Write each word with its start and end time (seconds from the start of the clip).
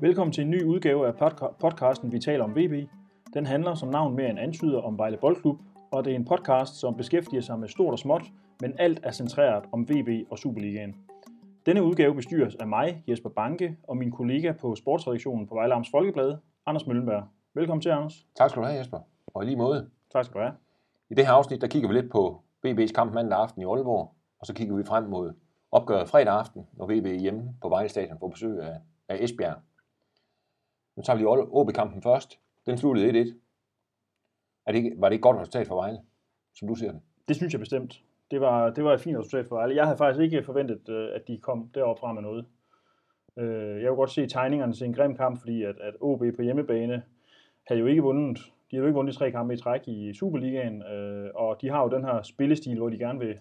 Velkommen 0.00 0.32
til 0.32 0.44
en 0.44 0.50
ny 0.50 0.64
udgave 0.64 1.06
af 1.06 1.12
podca- 1.12 1.54
podcasten 1.60 2.12
Vi 2.12 2.18
taler 2.18 2.44
om 2.44 2.56
VB. 2.56 2.88
Den 3.34 3.46
handler 3.46 3.74
som 3.74 3.88
navn 3.88 4.16
mere 4.16 4.30
end 4.30 4.38
antyder 4.38 4.80
om 4.80 4.98
Vejle 4.98 5.16
Boldklub, 5.16 5.56
og 5.90 6.04
det 6.04 6.10
er 6.10 6.16
en 6.16 6.24
podcast, 6.24 6.74
som 6.74 6.96
beskæftiger 6.96 7.42
sig 7.42 7.58
med 7.58 7.68
stort 7.68 7.92
og 7.92 7.98
småt, 7.98 8.22
men 8.60 8.74
alt 8.78 9.00
er 9.02 9.10
centreret 9.10 9.64
om 9.72 9.88
VB 9.88 10.30
og 10.30 10.38
Superligaen. 10.38 10.96
Denne 11.66 11.82
udgave 11.82 12.14
bestyres 12.14 12.54
af 12.54 12.66
mig, 12.66 13.04
Jesper 13.08 13.28
Banke, 13.28 13.76
og 13.82 13.96
min 13.96 14.10
kollega 14.10 14.52
på 14.52 14.74
sportsredaktionen 14.74 15.46
på 15.46 15.54
Vejle 15.54 15.74
Amts 15.74 15.90
Folkeblad, 15.90 16.36
Anders 16.66 16.86
Møllenberg. 16.86 17.24
Velkommen 17.54 17.82
til, 17.82 17.88
Anders. 17.88 18.26
Tak 18.36 18.50
skal 18.50 18.62
du 18.62 18.66
have, 18.66 18.78
Jesper. 18.78 18.98
Og 19.26 19.42
i 19.42 19.46
lige 19.46 19.56
måde. 19.56 19.90
Tak 20.12 20.24
skal 20.24 20.34
du 20.34 20.44
have. 20.44 20.54
I 21.10 21.14
det 21.14 21.26
her 21.26 21.32
afsnit, 21.32 21.60
der 21.60 21.66
kigger 21.66 21.88
vi 21.88 21.94
lidt 21.94 22.10
på 22.12 22.42
VB's 22.66 22.92
kamp 22.92 23.14
mandag 23.14 23.38
aften 23.38 23.62
i 23.62 23.64
Aalborg, 23.64 24.14
og 24.40 24.46
så 24.46 24.54
kigger 24.54 24.76
vi 24.76 24.84
frem 24.84 25.04
mod 25.04 25.32
opgøret 25.72 26.08
fredag 26.08 26.34
aften, 26.34 26.66
når 26.72 26.86
VB 26.86 27.06
er 27.06 27.20
hjemme 27.20 27.42
på 27.62 27.68
Vejle 27.68 27.88
Stadion 27.88 28.18
får 28.20 28.28
besøg 28.28 28.60
af, 28.60 28.76
af 29.08 29.16
Esbjerg. 29.20 29.56
Nu 30.96 31.02
tager 31.02 31.16
vi 31.16 31.22
lige 31.22 31.28
OB-kampen 31.28 32.02
først. 32.02 32.38
Den 32.66 32.78
sluttede 32.78 33.22
1-1. 33.22 33.34
Er 34.66 34.72
det 34.72 34.78
ikke, 34.78 34.92
var 34.98 35.08
det 35.08 35.14
ikke 35.14 35.22
godt 35.22 35.36
resultat 35.36 35.66
for 35.66 35.74
Vejle, 35.74 35.98
som 36.54 36.68
du 36.68 36.74
ser 36.74 36.92
det? 36.92 37.00
Det 37.28 37.36
synes 37.36 37.52
jeg 37.52 37.60
bestemt. 37.60 38.02
Det 38.30 38.40
var, 38.40 38.70
det 38.70 38.84
var 38.84 38.94
et 38.94 39.00
fint 39.00 39.18
resultat 39.18 39.46
for 39.46 39.56
Vejle. 39.56 39.76
Jeg 39.76 39.84
havde 39.84 39.98
faktisk 39.98 40.22
ikke 40.22 40.42
forventet, 40.42 40.88
øh, 40.88 41.08
at 41.14 41.28
de 41.28 41.38
kom 41.38 41.70
deroppe 41.74 42.00
fra 42.00 42.12
med 42.12 42.22
noget. 42.22 42.46
Øh, 43.38 43.82
jeg 43.82 43.88
kunne 43.88 43.96
godt 43.96 44.10
se 44.10 44.26
tegningerne 44.26 44.72
til 44.72 44.86
en 44.86 44.94
grim 44.94 45.16
kamp, 45.16 45.40
fordi 45.40 45.62
at, 45.62 45.80
at 45.80 45.94
OB 46.00 46.22
på 46.36 46.42
hjemmebane 46.42 47.02
havde 47.68 47.80
jo 47.80 47.86
ikke 47.86 48.02
vundet. 48.02 48.38
De 48.70 48.76
havde 48.76 48.82
jo 48.82 48.86
ikke 48.86 48.96
vundet 48.96 49.14
de 49.14 49.18
tre 49.18 49.30
kampe 49.30 49.54
i 49.54 49.56
træk 49.56 49.88
i 49.88 50.14
Superligaen, 50.14 50.82
øh, 50.82 51.30
og 51.34 51.60
de 51.60 51.70
har 51.70 51.82
jo 51.82 51.88
den 51.88 52.04
her 52.04 52.22
spillestil, 52.22 52.78
hvor 52.78 52.88
de 52.88 52.98
gerne 52.98 53.18
vil, 53.18 53.38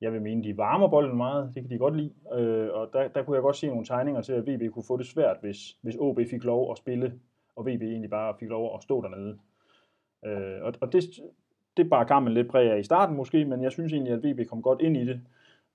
jeg 0.00 0.12
vil 0.12 0.22
mene, 0.22 0.44
de 0.44 0.56
varmer 0.56 0.88
bolden 0.88 1.16
meget, 1.16 1.52
det 1.54 1.62
kan 1.62 1.70
de 1.70 1.78
godt 1.78 1.96
lide, 1.96 2.12
øh, 2.32 2.68
og 2.72 2.90
der, 2.92 3.08
der 3.08 3.22
kunne 3.22 3.34
jeg 3.34 3.42
godt 3.42 3.56
se 3.56 3.66
nogle 3.66 3.84
tegninger 3.84 4.22
til, 4.22 4.32
at 4.32 4.46
VB 4.46 4.72
kunne 4.72 4.84
få 4.88 4.96
det 4.96 5.06
svært, 5.06 5.36
hvis, 5.40 5.58
hvis 5.82 5.96
OB 5.98 6.18
fik 6.30 6.44
lov 6.44 6.70
at 6.70 6.78
spille, 6.78 7.20
og 7.56 7.66
VB 7.66 7.82
egentlig 7.82 8.10
bare 8.10 8.34
fik 8.40 8.48
lov 8.48 8.74
at 8.74 8.82
stå 8.82 9.02
dernede. 9.02 9.38
Øh, 10.24 10.62
og, 10.62 10.74
og 10.80 10.92
det, 10.92 11.04
det 11.76 11.90
bare 11.90 12.06
kampen 12.06 12.34
lidt 12.34 12.48
præg 12.48 12.70
af 12.70 12.78
i 12.78 12.82
starten 12.82 13.16
måske, 13.16 13.44
men 13.44 13.62
jeg 13.62 13.72
synes 13.72 13.92
egentlig, 13.92 14.12
at 14.12 14.24
VB 14.24 14.48
kom 14.48 14.62
godt 14.62 14.82
ind 14.82 14.96
i 14.96 15.06
det. 15.06 15.20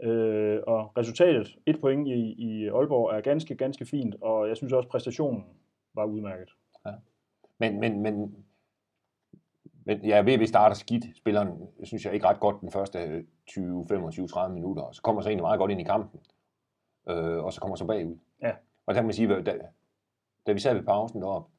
Øh, 0.03 0.59
og 0.67 0.97
resultatet, 0.97 1.57
et 1.65 1.81
point 1.81 2.07
i, 2.07 2.35
i 2.37 2.67
Aalborg, 2.67 3.17
er 3.17 3.21
ganske, 3.21 3.55
ganske 3.55 3.85
fint, 3.85 4.15
og 4.21 4.47
jeg 4.47 4.57
synes 4.57 4.73
også, 4.73 4.87
at 4.87 4.91
præstationen 4.91 5.43
var 5.93 6.05
udmærket. 6.05 6.49
Ja. 6.85 6.91
Men, 7.57 7.79
men, 7.79 8.01
men, 8.01 8.35
men 9.85 10.05
ja, 10.05 10.21
VB 10.21 10.45
starter 10.45 10.75
skidt. 10.75 11.17
Spilleren, 11.17 11.49
synes 11.83 12.05
jeg, 12.05 12.13
ikke 12.13 12.27
ret 12.27 12.39
godt 12.39 12.61
den 12.61 12.71
første 12.71 13.25
20, 13.51 13.85
25, 13.89 14.27
30 14.27 14.53
minutter. 14.53 14.83
Og 14.83 14.95
så 14.95 15.01
kommer 15.01 15.21
så 15.21 15.29
egentlig 15.29 15.43
meget 15.43 15.59
godt 15.59 15.71
ind 15.71 15.81
i 15.81 15.83
kampen. 15.83 16.19
Øh, 17.09 17.43
og 17.43 17.53
så 17.53 17.61
kommer 17.61 17.75
så 17.75 17.85
bagud. 17.85 18.17
Ja. 18.41 18.51
Og 18.85 18.93
der 18.93 18.93
kan 18.93 19.03
man 19.03 19.13
sige, 19.13 19.43
da, 19.43 19.59
da 20.47 20.51
vi 20.51 20.59
sad 20.59 20.73
ved 20.73 20.83
pausen 20.83 21.21
deroppe, 21.21 21.51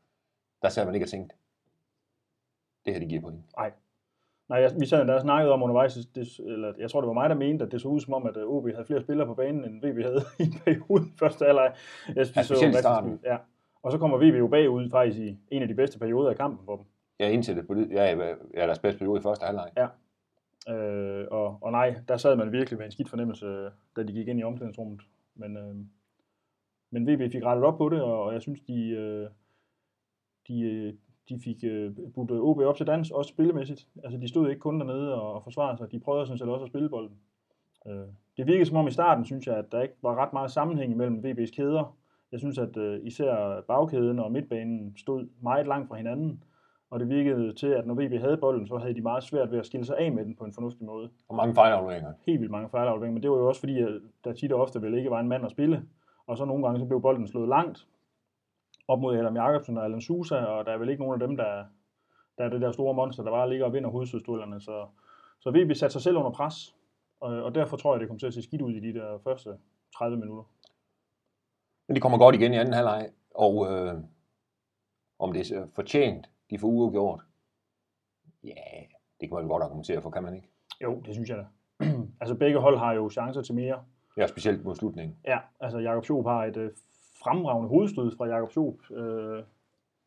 der 0.62 0.68
sad 0.68 0.84
man 0.84 0.94
ikke 0.94 1.04
og 1.04 1.08
tænkte, 1.08 1.36
det 2.84 2.92
her, 2.92 3.00
det 3.00 3.08
giver 3.08 3.20
point. 3.22 3.44
Nej. 3.56 3.72
Nej, 4.48 4.58
jeg, 4.58 4.70
vi 4.80 4.86
sad 4.86 5.06
der 5.06 5.20
snakkede 5.20 5.52
om 5.52 5.62
undervejs, 5.62 5.94
det, 6.14 6.38
eller 6.38 6.72
jeg 6.78 6.90
tror, 6.90 7.00
det 7.00 7.08
var 7.08 7.14
mig, 7.14 7.30
der 7.30 7.36
mente, 7.36 7.64
at 7.64 7.72
det 7.72 7.80
så 7.80 7.88
ud 7.88 8.00
som 8.00 8.14
om, 8.14 8.26
at 8.26 8.36
øh, 8.36 8.48
OB 8.48 8.68
havde 8.68 8.86
flere 8.86 9.00
spillere 9.00 9.26
på 9.26 9.34
banen, 9.34 9.64
end 9.64 9.86
VB 9.86 10.02
havde 10.02 10.20
i 10.40 10.42
en 10.42 10.54
periode 10.64 11.04
første 11.18 11.44
halvleg. 11.44 11.74
Jeg 12.14 12.26
synes, 12.26 12.36
Ja, 12.36 12.42
så 12.42 12.46
specielt 12.46 12.68
rigtig 12.68 12.78
starten. 12.78 13.20
Ja. 13.24 13.36
Og 13.82 13.92
så 13.92 13.98
kommer 13.98 14.18
VB 14.18 14.38
jo 14.38 14.48
bagud 14.48 14.90
faktisk 14.90 15.18
i 15.18 15.38
en 15.50 15.62
af 15.62 15.68
de 15.68 15.74
bedste 15.74 15.98
perioder 15.98 16.30
af 16.30 16.36
kampen 16.36 16.66
for 16.66 16.76
dem. 16.76 16.84
Ja, 17.20 17.28
indtil 17.28 17.56
det. 17.56 17.90
Ja, 17.90 18.16
ja, 18.54 18.66
deres 18.66 18.78
bedste 18.78 18.98
periode 18.98 19.20
i 19.20 19.22
første 19.22 19.46
halvleg. 19.46 19.70
Øh, 20.68 21.26
og, 21.30 21.58
og 21.60 21.72
nej, 21.72 21.94
der 22.08 22.16
sad 22.16 22.36
man 22.36 22.52
virkelig 22.52 22.78
med 22.78 22.86
en 22.86 22.92
skidt 22.92 23.08
fornemmelse, 23.08 23.70
da 23.96 24.02
de 24.02 24.12
gik 24.12 24.28
ind 24.28 24.40
i 24.40 24.42
omklædningsrummet. 24.42 25.00
Men, 25.34 25.56
øh, 25.56 25.74
men 26.90 27.06
VB 27.06 27.32
fik 27.32 27.44
rettet 27.44 27.64
op 27.64 27.78
på 27.78 27.88
det, 27.88 28.02
og, 28.02 28.22
og 28.22 28.32
jeg 28.32 28.42
synes, 28.42 28.60
de, 28.60 28.88
øh, 28.88 29.28
de, 30.48 30.60
øh, 30.60 30.94
de 31.28 31.40
fik 31.44 31.64
øh, 31.64 31.92
budt 32.14 32.30
øh, 32.30 32.40
OB 32.40 32.58
op 32.58 32.76
til 32.76 32.86
dans, 32.86 33.10
også 33.10 33.28
spillemæssigt. 33.28 33.88
Altså, 34.04 34.18
de 34.18 34.28
stod 34.28 34.48
ikke 34.48 34.60
kun 34.60 34.80
dernede 34.80 35.14
og, 35.14 35.32
og 35.34 35.42
forsvarede 35.42 35.78
sig, 35.78 35.92
de 35.92 36.00
prøvede 36.00 36.26
sådan 36.26 36.38
set 36.38 36.48
også 36.48 36.64
at 36.64 36.70
spille 36.70 36.88
bolden. 36.88 37.16
Øh, 37.86 38.06
det 38.36 38.46
virkede 38.46 38.66
som 38.66 38.76
om 38.76 38.86
i 38.86 38.90
starten, 38.90 39.24
synes 39.24 39.46
jeg, 39.46 39.56
at 39.56 39.72
der 39.72 39.82
ikke 39.82 39.94
var 40.02 40.14
ret 40.14 40.32
meget 40.32 40.50
sammenhæng 40.50 40.96
mellem 40.96 41.24
VB's 41.24 41.56
kæder. 41.56 41.96
Jeg 42.32 42.40
synes, 42.40 42.58
at 42.58 42.76
øh, 42.76 43.00
især 43.04 43.60
bagkæden 43.60 44.18
og 44.18 44.32
midtbanen 44.32 44.96
stod 44.96 45.28
meget 45.42 45.66
langt 45.66 45.88
fra 45.88 45.96
hinanden. 45.96 46.44
Og 46.92 47.00
det 47.00 47.08
virkede 47.08 47.52
til, 47.52 47.66
at 47.66 47.86
når 47.86 47.94
VB 47.94 48.20
havde 48.20 48.36
bolden, 48.36 48.66
så 48.66 48.76
havde 48.76 48.94
de 48.94 49.00
meget 49.00 49.24
svært 49.24 49.50
ved 49.50 49.58
at 49.58 49.66
skille 49.66 49.86
sig 49.86 49.98
af 49.98 50.12
med 50.12 50.24
den 50.24 50.36
på 50.36 50.44
en 50.44 50.52
fornuftig 50.52 50.86
måde. 50.86 51.10
Og 51.28 51.36
mange 51.36 51.54
fejlafleveringer. 51.54 52.12
Helt 52.26 52.40
vildt 52.40 52.50
mange 52.50 52.68
fejlafleveringer, 52.68 53.14
men 53.14 53.22
det 53.22 53.30
var 53.30 53.36
jo 53.36 53.48
også 53.48 53.60
fordi, 53.60 53.78
at 53.78 53.88
der 54.24 54.32
tit 54.32 54.52
og 54.52 54.60
ofte 54.60 54.82
vel 54.82 54.94
ikke 54.94 55.10
var 55.10 55.20
en 55.20 55.28
mand 55.28 55.44
at 55.44 55.50
spille. 55.50 55.82
Og 56.26 56.36
så 56.36 56.44
nogle 56.44 56.64
gange 56.64 56.80
så 56.80 56.86
blev 56.86 57.02
bolden 57.02 57.28
slået 57.28 57.48
langt 57.48 57.86
op 58.88 59.00
mod 59.00 59.16
Adam 59.16 59.36
Jacobsen 59.36 59.78
og 59.78 59.84
Alan 59.84 60.00
Sousa, 60.00 60.36
og 60.36 60.64
der 60.64 60.72
er 60.72 60.78
vel 60.78 60.88
ikke 60.88 61.02
nogen 61.02 61.22
af 61.22 61.28
dem, 61.28 61.36
der, 61.36 61.64
der 62.38 62.44
er 62.44 62.48
det 62.48 62.60
der 62.60 62.72
store 62.72 62.94
monster, 62.94 63.22
der 63.22 63.30
bare 63.30 63.50
ligger 63.50 63.66
og 63.66 63.72
vinder 63.72 63.90
hovedstødstålerne. 63.90 64.60
Så, 64.60 64.86
så 65.40 65.50
VB 65.50 65.74
satte 65.74 65.92
sig 65.92 66.02
selv 66.02 66.16
under 66.16 66.30
pres, 66.30 66.74
og, 67.20 67.42
og 67.42 67.54
derfor 67.54 67.76
tror 67.76 67.94
jeg, 67.94 68.00
det 68.00 68.08
kommer 68.08 68.18
til 68.18 68.26
at 68.26 68.34
se 68.34 68.42
skidt 68.42 68.62
ud 68.62 68.72
i 68.72 68.80
de 68.80 68.98
der 68.98 69.18
første 69.24 69.50
30 69.96 70.16
minutter. 70.16 70.44
Men 71.88 71.96
de 71.96 72.00
kommer 72.00 72.18
godt 72.18 72.34
igen 72.34 72.52
i 72.52 72.56
anden 72.56 72.74
halvleg. 72.74 73.08
Og 73.34 73.66
øh, 73.72 73.94
om 75.18 75.32
det 75.32 75.50
er 75.50 75.66
fortjent, 75.74 76.31
de 76.52 76.58
får 76.58 76.68
uafgjort. 76.68 77.20
Ja, 78.44 78.54
det 79.20 79.28
kan 79.28 79.34
man 79.34 79.48
godt 79.48 79.62
argumentere 79.62 80.02
for, 80.02 80.10
kan 80.10 80.22
man 80.22 80.34
ikke? 80.34 80.48
Jo, 80.82 81.00
det 81.06 81.14
synes 81.14 81.28
jeg 81.28 81.38
da. 81.38 81.46
altså 82.20 82.34
begge 82.34 82.58
hold 82.58 82.78
har 82.78 82.92
jo 82.92 83.10
chancer 83.10 83.42
til 83.42 83.54
mere. 83.54 83.84
Ja, 84.16 84.26
specielt 84.26 84.64
mod 84.64 84.74
slutningen. 84.74 85.16
Ja, 85.24 85.38
altså 85.60 85.78
Jakob 85.78 86.04
Schoop 86.04 86.26
har 86.26 86.44
et 86.44 86.56
øh, 86.56 86.70
fremragende 87.24 87.68
hovedstød 87.68 88.16
fra 88.16 88.26
Jakob 88.26 88.50
Schoop, 88.50 88.90
øh, 88.90 89.42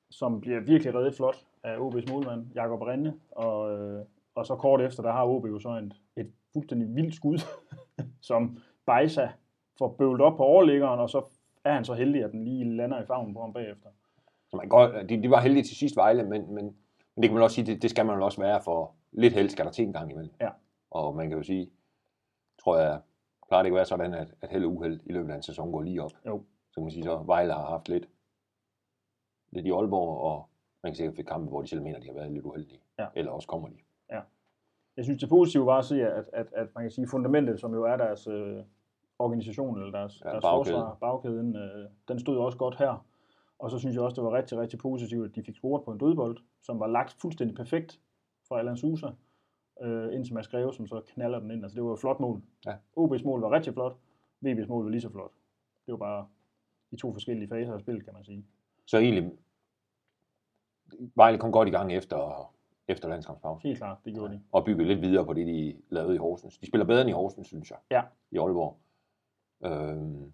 som 0.09 0.41
bliver 0.41 0.59
virkelig 0.59 0.95
reddet 0.95 1.15
flot 1.15 1.45
af 1.63 1.77
OB's 1.77 2.11
målmand, 2.11 2.47
Jakob 2.55 2.81
Rinde, 2.81 3.13
og, 3.31 3.71
øh, 3.71 4.05
og 4.35 4.45
så 4.45 4.55
kort 4.55 4.81
efter, 4.81 5.03
der 5.03 5.11
har 5.11 5.25
OB 5.25 5.45
jo 5.45 5.59
så 5.59 5.69
et, 5.69 5.93
et 6.17 6.31
fuldstændig 6.53 6.95
vildt 6.95 7.15
skud, 7.15 7.37
som 8.29 8.57
Bejsa 8.85 9.27
får 9.77 9.95
bøvlet 9.97 10.21
op 10.21 10.37
på 10.37 10.43
overliggeren, 10.43 10.99
og 10.99 11.09
så 11.09 11.23
er 11.63 11.73
han 11.73 11.85
så 11.85 11.93
heldig, 11.93 12.23
at 12.23 12.31
den 12.31 12.43
lige 12.43 12.75
lander 12.75 13.01
i 13.01 13.05
favnen 13.05 13.33
på 13.33 13.41
ham 13.41 13.53
bagefter. 13.53 13.89
Man 14.55 14.69
godt, 14.69 15.09
de, 15.09 15.23
de 15.23 15.29
var 15.29 15.39
heldige 15.39 15.63
til 15.63 15.75
sidst 15.75 15.95
Vejle, 15.95 16.23
men, 16.23 16.53
men, 16.53 16.65
men 17.15 17.21
det 17.21 17.23
kan 17.23 17.33
man 17.33 17.43
også 17.43 17.55
sige, 17.55 17.65
det, 17.65 17.81
det 17.81 17.89
skal 17.89 18.05
man 18.05 18.17
jo 18.19 18.25
også 18.25 18.41
være 18.41 18.61
for 18.61 18.91
lidt 19.11 19.33
held 19.33 19.49
skal 19.49 19.65
der 19.65 19.71
til 19.71 19.85
en 19.85 19.93
gang 19.93 20.11
imellem. 20.11 20.33
Ja. 20.41 20.49
Og 20.91 21.15
man 21.15 21.29
kan 21.29 21.37
jo 21.37 21.43
sige, 21.43 21.69
tror 22.63 22.77
jeg, 22.77 22.99
plejer 23.47 23.63
det 23.63 23.67
ikke 23.67 23.75
at 23.75 23.77
være 23.77 23.85
sådan, 23.85 24.13
at, 24.13 24.33
at 24.41 24.49
held 24.49 24.65
og 24.65 24.71
uheld 24.71 24.99
i 25.05 25.11
løbet 25.11 25.31
af 25.31 25.35
en 25.35 25.41
sæson 25.43 25.71
går 25.71 25.81
lige 25.81 26.03
op. 26.03 26.11
Jo. 26.25 26.43
Så 26.69 26.75
kan 26.75 26.83
man 26.83 26.91
sige, 26.91 27.03
så 27.03 27.17
Vejle 27.25 27.53
har 27.53 27.65
haft 27.65 27.89
lidt, 27.89 28.09
lidt 29.51 29.65
i 29.65 29.71
Aalborg, 29.71 30.17
og 30.21 30.49
man 30.83 30.91
kan 30.91 30.95
sikkert 30.95 31.15
få 31.15 31.23
kampe, 31.23 31.49
hvor 31.49 31.61
de 31.61 31.67
selv 31.67 31.81
mener, 31.81 31.99
de 31.99 32.07
har 32.07 32.13
været 32.13 32.31
lidt 32.31 32.45
uheldige. 32.45 32.79
Ja. 32.99 33.07
Eller 33.15 33.31
også 33.31 33.47
kommer 33.47 33.67
de. 33.67 33.75
Jeg 34.97 35.03
synes, 35.05 35.19
det 35.19 35.29
positive 35.29 35.65
var 35.65 35.77
at 35.77 35.85
se, 35.85 36.07
at, 36.07 36.25
at, 36.33 36.47
at 36.53 36.67
man 36.75 36.83
kan 36.83 36.91
sige, 36.91 37.07
fundamentet, 37.07 37.59
som 37.59 37.73
jo 37.73 37.83
er 37.83 37.97
deres 37.97 38.27
øh, 38.27 38.63
organisation, 39.19 39.77
eller 39.77 39.91
deres, 39.99 40.21
Ja, 40.25 40.29
deres 40.29 40.41
bagkæde. 40.41 40.75
forsvar, 40.75 40.97
bagkæden, 41.01 41.55
øh, 41.55 41.89
den 42.07 42.19
stod 42.19 42.37
også 42.37 42.57
godt 42.57 42.77
her. 42.77 43.05
Og 43.59 43.71
så 43.71 43.79
synes 43.79 43.95
jeg 43.95 44.03
også, 44.03 44.15
det 44.15 44.23
var 44.23 44.37
rigtig, 44.37 44.57
rigtig 44.57 44.79
positivt, 44.79 45.25
at 45.29 45.35
de 45.35 45.43
fik 45.43 45.55
scoret 45.55 45.83
på 45.85 45.91
en 45.91 45.97
dødbold, 45.97 46.37
som 46.61 46.79
var 46.79 46.87
lagt 46.87 47.13
fuldstændig 47.13 47.55
perfekt 47.55 47.99
fra 48.47 48.59
Alan 48.59 48.77
Sousa, 48.77 49.07
øh, 49.81 50.13
indtil 50.13 50.33
Mads 50.33 50.47
Greve, 50.47 50.73
som 50.73 50.87
så 50.87 51.01
knaller 51.07 51.39
den 51.39 51.51
ind. 51.51 51.63
Altså, 51.63 51.75
det 51.75 51.83
var 51.83 51.93
et 51.93 51.99
flot 51.99 52.19
mål. 52.19 52.41
Ja. 52.65 52.73
OB's 52.99 53.23
mål 53.25 53.41
var 53.41 53.51
rigtig 53.51 53.73
flot, 53.73 53.97
VB's 54.45 54.67
mål 54.67 54.83
var 54.83 54.89
lige 54.89 55.01
så 55.01 55.09
flot. 55.09 55.31
Det 55.85 55.91
var 55.91 55.97
bare 55.97 56.27
de 56.91 56.95
to 56.95 57.13
forskellige 57.13 57.47
faser 57.47 57.73
af 57.73 57.79
spillet, 57.79 58.03
kan 58.05 58.13
man 58.13 58.23
sige. 58.23 58.45
Så 58.85 58.97
egentlig, 58.97 59.31
Vejle 61.15 61.37
kom 61.37 61.51
godt 61.51 61.67
i 61.67 61.71
gang 61.71 61.93
efter, 61.93 62.51
efter 62.87 63.09
landskampspausen. 63.09 63.67
Helt 63.67 63.77
klart, 63.77 63.97
det 64.05 64.13
gjorde 64.13 64.33
de. 64.33 64.41
og 64.51 64.65
bygge 64.65 64.83
lidt 64.85 65.01
videre 65.01 65.25
på 65.25 65.33
det, 65.33 65.47
de 65.47 65.75
lavede 65.89 66.15
i 66.15 66.17
Horsens. 66.17 66.57
De 66.57 66.67
spiller 66.67 66.85
bedre 66.85 67.01
end 67.01 67.09
i 67.09 67.13
Horsens, 67.13 67.47
synes 67.47 67.71
jeg, 67.71 67.77
Ja. 67.91 68.01
i 68.31 68.37
Aalborg. 68.37 68.77
Øhm, 69.65 70.33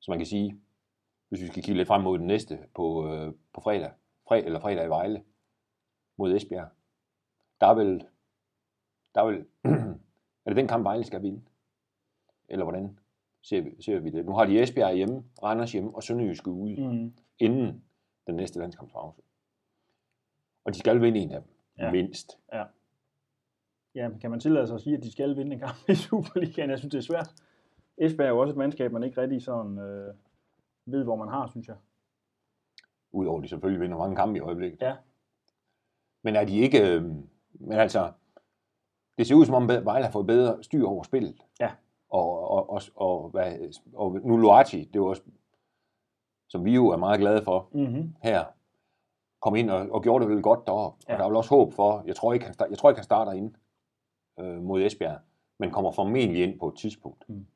så 0.00 0.10
man 0.10 0.18
kan 0.18 0.26
sige, 0.26 0.60
hvis 1.30 1.40
vi 1.40 1.46
skal 1.46 1.62
kigge 1.62 1.76
lidt 1.76 1.88
frem 1.88 2.02
mod 2.02 2.18
den 2.18 2.26
næste 2.26 2.58
på, 2.74 3.08
øh, 3.08 3.32
på 3.52 3.60
fredag, 3.60 3.92
fred, 4.28 4.44
eller 4.44 4.60
fredag 4.60 4.84
i 4.86 4.88
Vejle, 4.88 5.22
mod 6.16 6.34
Esbjerg, 6.34 6.68
der 7.60 7.66
er 7.66 7.74
vel, 7.74 8.06
der 9.14 9.20
er 9.20 9.24
vel, 9.24 9.46
er 10.44 10.50
det 10.50 10.56
den 10.56 10.68
kamp, 10.68 10.84
Vejle 10.84 11.04
skal 11.04 11.22
vinde? 11.22 11.42
Eller 12.48 12.64
hvordan 12.64 12.98
ser 13.42 13.60
vi, 13.60 13.82
ser 13.82 13.98
vi 13.98 14.10
det? 14.10 14.24
Nu 14.26 14.32
har 14.32 14.44
de 14.44 14.62
Esbjerg 14.62 14.94
hjemme, 14.94 15.24
Randers 15.42 15.72
hjemme 15.72 15.94
og 15.94 16.02
Sønderjyske 16.02 16.50
ude, 16.50 16.80
mm. 16.86 17.14
Inden 17.38 17.84
den 18.26 18.34
næste 18.34 18.58
landskampspause. 18.58 19.22
Og 20.64 20.74
de 20.74 20.78
skal 20.78 21.00
vinde 21.02 21.20
en 21.20 21.32
af 21.32 21.40
dem, 21.42 21.50
Ja. 21.78 21.84
ja. 21.84 21.92
mindst. 21.92 22.38
Ja, 23.94 24.08
men 24.08 24.18
kan 24.18 24.30
man 24.30 24.40
tillade 24.40 24.66
sig 24.66 24.74
at 24.74 24.80
sige, 24.80 24.96
at 24.96 25.02
de 25.02 25.12
skal 25.12 25.36
vinde 25.36 25.52
en 25.52 25.58
kamp 25.58 25.88
i 25.88 25.94
Superligaen? 25.94 26.70
Jeg 26.70 26.78
synes, 26.78 26.92
det 26.92 26.98
er 26.98 27.02
svært. 27.02 27.34
Esbjerg 27.98 28.26
er 28.26 28.30
jo 28.30 28.38
også 28.38 28.50
et 28.50 28.56
mandskab, 28.56 28.92
man 28.92 29.02
ikke 29.02 29.20
rigtig 29.20 29.42
sådan 29.42 29.78
øh, 29.78 30.14
ved, 30.92 31.04
hvor 31.04 31.16
man 31.16 31.28
har, 31.28 31.46
synes 31.46 31.68
jeg. 31.68 31.76
Udover 33.12 33.38
at 33.38 33.42
de 33.42 33.48
selvfølgelig 33.48 33.80
vinder 33.80 33.98
mange 33.98 34.16
kampe 34.16 34.38
i 34.38 34.40
øjeblikket. 34.40 34.82
Ja. 34.82 34.96
Men 36.22 36.36
er 36.36 36.44
de 36.44 36.58
ikke... 36.58 36.94
Øh, 36.94 37.02
men 37.52 37.72
altså, 37.72 38.12
det 39.18 39.26
ser 39.26 39.34
ud 39.34 39.46
som 39.46 39.54
om 39.54 39.68
Vejle 39.68 40.04
har 40.04 40.12
fået 40.12 40.26
bedre 40.26 40.62
styr 40.62 40.86
over 40.86 41.02
spillet. 41.02 41.42
Ja. 41.60 41.70
Og, 42.08 42.50
og, 42.50 42.70
og, 42.70 42.82
og, 42.94 43.30
hvad, 43.30 43.74
og 43.94 44.20
nu 44.24 44.36
Luati, 44.36 44.84
det 44.84 45.00
var 45.00 45.06
også 45.06 45.22
som 46.50 46.64
vi 46.64 46.74
jo 46.74 46.88
er 46.88 46.96
meget 46.96 47.20
glade 47.20 47.42
for 47.42 47.68
Mm-hmm. 47.72 48.14
her, 48.22 48.44
kom 49.40 49.56
ind 49.56 49.70
og, 49.70 49.88
og 49.90 50.02
gjorde 50.02 50.24
det 50.24 50.34
vel 50.34 50.42
godt 50.42 50.66
deroppe. 50.66 51.04
Ja. 51.08 51.12
Og 51.12 51.18
der 51.18 51.24
er 51.24 51.28
vel 51.28 51.36
også 51.36 51.50
håb 51.50 51.72
for, 51.72 52.02
jeg 52.06 52.16
tror 52.16 52.32
ikke, 52.32 52.46
han, 52.46 52.54
jeg 52.70 52.78
tror 52.78 52.90
ikke, 52.90 52.98
han 52.98 53.04
starter 53.04 53.32
ind 53.32 53.54
øh, 54.40 54.62
mod 54.62 54.82
Esbjerg, 54.82 55.18
men 55.58 55.70
kommer 55.70 55.90
formentlig 55.90 56.42
ind 56.42 56.58
på 56.58 56.68
et 56.68 56.76
tidspunkt. 56.76 57.28
Mm. 57.28 57.46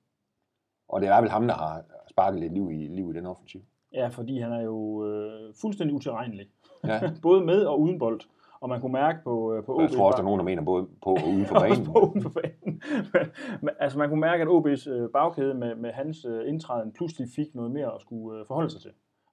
Og 0.88 1.00
det 1.00 1.08
er 1.08 1.20
vel 1.20 1.30
ham, 1.30 1.46
der 1.46 1.54
har 1.54 1.82
sparket 2.10 2.40
lidt 2.40 2.52
liv 2.52 2.70
i, 2.72 2.86
liv 2.88 3.10
i 3.10 3.12
den 3.12 3.26
offensiv. 3.26 3.60
Ja, 3.92 4.08
fordi 4.08 4.38
han 4.38 4.52
er 4.52 4.60
jo 4.60 5.06
øh, 5.06 5.54
fuldstændig 5.60 5.94
utilregnelig. 5.96 6.46
Ja. 6.84 7.00
Både 7.22 7.44
med 7.44 7.64
og 7.64 7.80
uden 7.80 7.98
bold. 7.98 8.20
Og 8.60 8.68
man 8.68 8.80
kunne 8.80 8.92
mærke 8.92 9.18
på, 9.24 9.54
øh, 9.54 9.64
på 9.64 9.72
Og 9.74 9.80
jeg 9.82 9.90
OB 9.90 9.96
tror 9.96 10.06
også, 10.06 10.16
der 10.16 10.22
er 10.22 10.24
nogen, 10.24 10.38
der 10.38 10.44
mener 10.44 10.62
både 10.62 10.86
på 11.02 11.10
og 11.10 11.28
uden 11.28 11.46
for 11.50 11.58
banen. 11.60 11.84
på 11.84 11.92
uden 11.92 12.22
for 12.22 12.30
banen. 12.30 12.82
men, 13.62 13.70
altså 13.80 13.98
man 13.98 14.08
kunne 14.08 14.20
mærke, 14.20 14.42
at 14.42 14.48
OB's 14.48 14.90
øh, 14.90 15.10
bagkæde 15.10 15.54
med, 15.54 15.74
med 15.74 15.92
hans 15.92 16.24
øh, 16.24 16.48
indtræden 16.48 16.92
pludselig 16.92 17.28
fik 17.36 17.54
noget 17.54 17.70
mere 17.70 17.94
at 17.94 18.00
skulle 18.00 18.40
øh, 18.40 18.46
forholde 18.46 18.70
sig 18.70 18.80
til. 18.80 18.90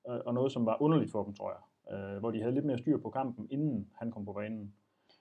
Øh, 0.09 0.19
og 0.25 0.33
noget, 0.33 0.51
som 0.51 0.65
var 0.65 0.81
underligt 0.81 1.12
for 1.12 1.24
dem, 1.24 1.33
tror 1.33 1.51
jeg. 1.51 1.62
Øh, 1.97 2.19
hvor 2.19 2.31
de 2.31 2.39
havde 2.42 2.54
lidt 2.54 2.65
mere 2.65 2.77
styr 2.77 2.97
på 2.97 3.09
kampen, 3.09 3.47
inden 3.51 3.88
han 3.95 4.12
kom 4.12 4.25
på 4.25 4.33
banen. 4.33 4.74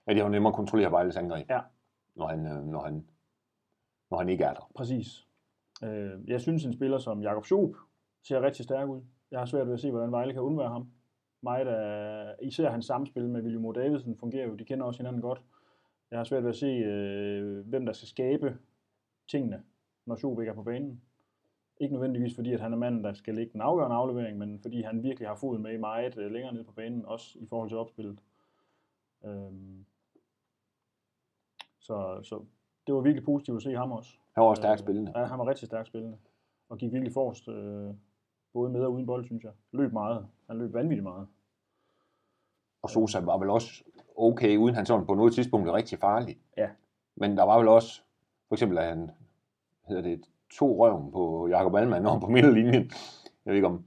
Ja, 0.07 0.13
det 0.13 0.21
jo 0.21 0.29
nemmere 0.29 0.51
at 0.51 0.55
kontrollere 0.55 0.91
Vejles 0.91 1.17
angreb, 1.17 1.49
Ja. 1.49 1.59
når, 2.15 2.27
han, 2.27 2.45
øh, 2.45 2.63
når, 2.65 2.81
han, 2.81 3.05
når 4.11 4.17
han 4.17 4.29
ikke 4.29 4.43
er 4.43 4.53
der. 4.53 4.69
Præcis. 4.75 5.27
Øh, 5.83 6.29
jeg 6.29 6.41
synes, 6.41 6.65
en 6.65 6.73
spiller 6.73 6.97
som 6.97 7.21
Jakob 7.21 7.45
Schoop 7.45 7.75
ser 8.23 8.41
rigtig 8.41 8.63
stærk 8.65 8.89
ud. 8.89 9.01
Jeg 9.31 9.39
har 9.39 9.45
svært 9.45 9.67
ved 9.67 9.73
at 9.73 9.79
se, 9.79 9.91
hvordan 9.91 10.11
Vejle 10.11 10.33
kan 10.33 10.41
undvære 10.41 10.69
ham. 10.69 10.91
Meget 11.41 11.67
af, 11.67 12.35
især 12.41 12.69
hans 12.69 12.85
samspil 12.85 13.29
med 13.29 13.41
William 13.41 13.65
O. 13.65 13.71
Davidsen 13.71 14.17
fungerer 14.17 14.47
jo. 14.47 14.55
De 14.55 14.65
kender 14.65 14.85
også 14.85 14.99
hinanden 14.99 15.21
godt. 15.21 15.41
Jeg 16.11 16.19
har 16.19 16.23
svært 16.23 16.43
ved 16.43 16.49
at 16.49 16.55
se, 16.55 16.65
øh, 16.65 17.67
hvem 17.67 17.85
der 17.85 17.93
skal 17.93 18.07
skabe 18.07 18.57
tingene, 19.27 19.63
når 20.05 20.15
Schoop 20.15 20.39
ikke 20.39 20.49
er 20.49 20.55
på 20.55 20.63
banen. 20.63 21.01
Ikke 21.77 21.93
nødvendigvis 21.93 22.35
fordi, 22.35 22.53
at 22.53 22.59
han 22.59 22.73
er 22.73 22.77
manden, 22.77 23.03
der 23.03 23.13
skal 23.13 23.35
lægge 23.35 23.53
den 23.53 23.61
afgørende 23.61 23.95
aflevering, 23.95 24.37
men 24.37 24.59
fordi 24.59 24.81
han 24.81 25.03
virkelig 25.03 25.27
har 25.27 25.35
foden 25.35 25.61
med 25.61 25.73
i 25.73 25.77
meget 25.77 26.17
øh, 26.17 26.31
længere 26.31 26.53
ned 26.53 26.63
på 26.63 26.71
banen, 26.71 27.05
også 27.05 27.39
i 27.39 27.45
forhold 27.45 27.69
til 27.69 27.77
opspillet. 27.77 28.19
Øhm, 29.25 29.85
så, 31.79 32.19
så 32.23 32.45
det 32.91 32.95
var 32.95 33.01
virkelig 33.01 33.25
positivt 33.25 33.57
at 33.57 33.63
se 33.63 33.75
ham 33.75 33.91
også. 33.91 34.09
Han 34.35 34.41
var 34.43 34.49
også 34.49 34.71
Øh, 34.71 34.77
spillende. 34.77 35.19
Ja, 35.19 35.25
han 35.25 35.39
var 35.39 35.47
rigtig 35.47 35.67
stærkt 35.67 35.87
spillende. 35.87 36.17
Og 36.69 36.77
gik 36.77 36.91
virkelig 36.91 37.13
forrest, 37.13 37.47
øh, 37.47 37.93
både 38.53 38.69
med 38.69 38.81
og 38.81 38.93
uden 38.93 39.05
bold, 39.05 39.25
synes 39.25 39.43
jeg. 39.43 39.51
Løb 39.71 39.93
meget. 39.93 40.27
Han 40.47 40.57
løb 40.57 40.73
vanvittigt 40.73 41.03
meget. 41.03 41.27
Og 42.81 42.89
Sosa 42.89 43.19
var 43.19 43.37
vel 43.37 43.49
også 43.49 43.83
okay, 44.17 44.57
uden 44.57 44.75
han 44.75 44.85
sådan 44.85 45.05
på 45.05 45.13
noget 45.13 45.33
tidspunkt 45.33 45.63
blev 45.63 45.73
rigtig 45.73 45.99
farlig. 45.99 46.37
Ja. 46.57 46.69
Men 47.15 47.37
der 47.37 47.43
var 47.43 47.57
vel 47.57 47.67
også, 47.67 48.01
for 48.47 48.55
eksempel 48.55 48.77
at 48.77 48.85
han, 48.85 49.11
hedder 49.87 50.01
det, 50.01 50.21
to 50.51 50.85
røven 50.85 51.11
på 51.11 51.47
Jakob 51.47 51.75
Allmann 51.75 52.05
over 52.05 52.19
på 52.19 52.27
midterlinjen. 52.27 52.91
Jeg 53.45 53.51
ved 53.51 53.55
ikke 53.55 53.67
om, 53.67 53.85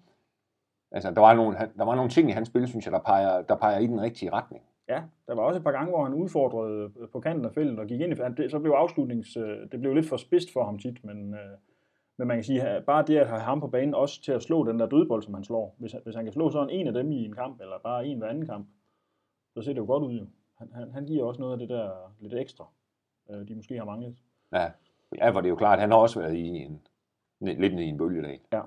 altså 0.90 1.10
der 1.10 1.20
var 1.20 1.34
nogle, 1.34 1.58
der 1.76 1.84
var 1.84 1.94
nogle 1.94 2.10
ting 2.10 2.28
i 2.28 2.32
hans 2.32 2.48
spil, 2.48 2.68
synes 2.68 2.84
jeg, 2.86 2.92
der 2.92 3.00
peger, 3.00 3.42
der 3.42 3.56
peger 3.56 3.78
i 3.78 3.86
den 3.86 4.00
rigtige 4.00 4.32
retning. 4.32 4.64
Ja, 4.88 5.02
der 5.26 5.34
var 5.34 5.42
også 5.42 5.58
et 5.58 5.64
par 5.64 5.72
gange, 5.72 5.90
hvor 5.90 6.04
han 6.04 6.14
udfordrede 6.14 6.92
øh, 7.00 7.08
på 7.08 7.20
kanten 7.20 7.44
af 7.44 7.52
feltet 7.52 7.78
og 7.78 7.86
gik 7.86 8.00
ind 8.00 8.12
i 8.12 8.22
han- 8.22 8.36
det, 8.36 8.50
Så 8.50 8.58
blev 8.58 8.72
afslutnings... 8.72 9.36
øh, 9.36 9.70
Det 9.72 9.80
blev 9.80 9.94
lidt 9.94 10.08
for 10.08 10.16
spidst 10.16 10.52
for 10.52 10.64
ham 10.64 10.78
tit, 10.78 11.04
men, 11.04 11.34
øh, 11.34 11.40
men 12.16 12.28
man 12.28 12.36
kan 12.36 12.44
sige, 12.44 12.62
at 12.62 12.84
bare 12.84 13.04
det 13.06 13.16
at 13.18 13.28
have 13.28 13.40
ham 13.40 13.60
på 13.60 13.66
banen 13.66 13.94
også 13.94 14.22
til 14.22 14.32
at 14.32 14.42
slå 14.42 14.64
den 14.64 14.78
der 14.78 14.86
dødbold, 14.88 15.22
som 15.22 15.34
han 15.34 15.44
slår. 15.44 15.74
Hvis, 15.78 15.92
han- 15.92 16.00
hvis 16.04 16.14
han 16.14 16.24
kan 16.24 16.32
slå 16.32 16.50
sådan 16.50 16.70
en 16.70 16.86
af 16.86 16.92
dem 16.92 17.12
i 17.12 17.24
en 17.24 17.34
kamp, 17.34 17.60
eller 17.60 17.78
bare 17.78 18.06
en 18.06 18.18
hver 18.18 18.28
anden 18.28 18.46
kamp, 18.46 18.68
så 19.54 19.62
ser 19.62 19.72
det 19.72 19.80
jo 19.80 19.86
godt 19.86 20.02
ud 20.02 20.12
jo. 20.12 20.26
Han, 20.58 20.68
han, 20.74 20.90
han 20.92 21.04
giver 21.06 21.24
også 21.24 21.40
noget 21.40 21.52
af 21.52 21.58
det 21.58 21.68
der 21.68 22.14
lidt 22.20 22.34
ekstra, 22.34 22.66
de 23.48 23.54
måske 23.54 23.78
har 23.78 23.84
manglet. 23.84 24.16
Ja, 24.52 24.70
ja 25.18 25.30
hvor 25.32 25.40
det 25.40 25.46
er 25.48 25.50
jo 25.50 25.56
klart, 25.56 25.78
han 25.80 25.90
har 25.90 25.98
også 25.98 26.20
været 26.20 26.34
i 26.34 26.46
en, 26.48 26.80
lidt 27.40 27.74
nede 27.74 27.84
i 27.86 27.88
en 27.88 27.98
bølgedal. 27.98 28.38
Ja. 28.52 28.60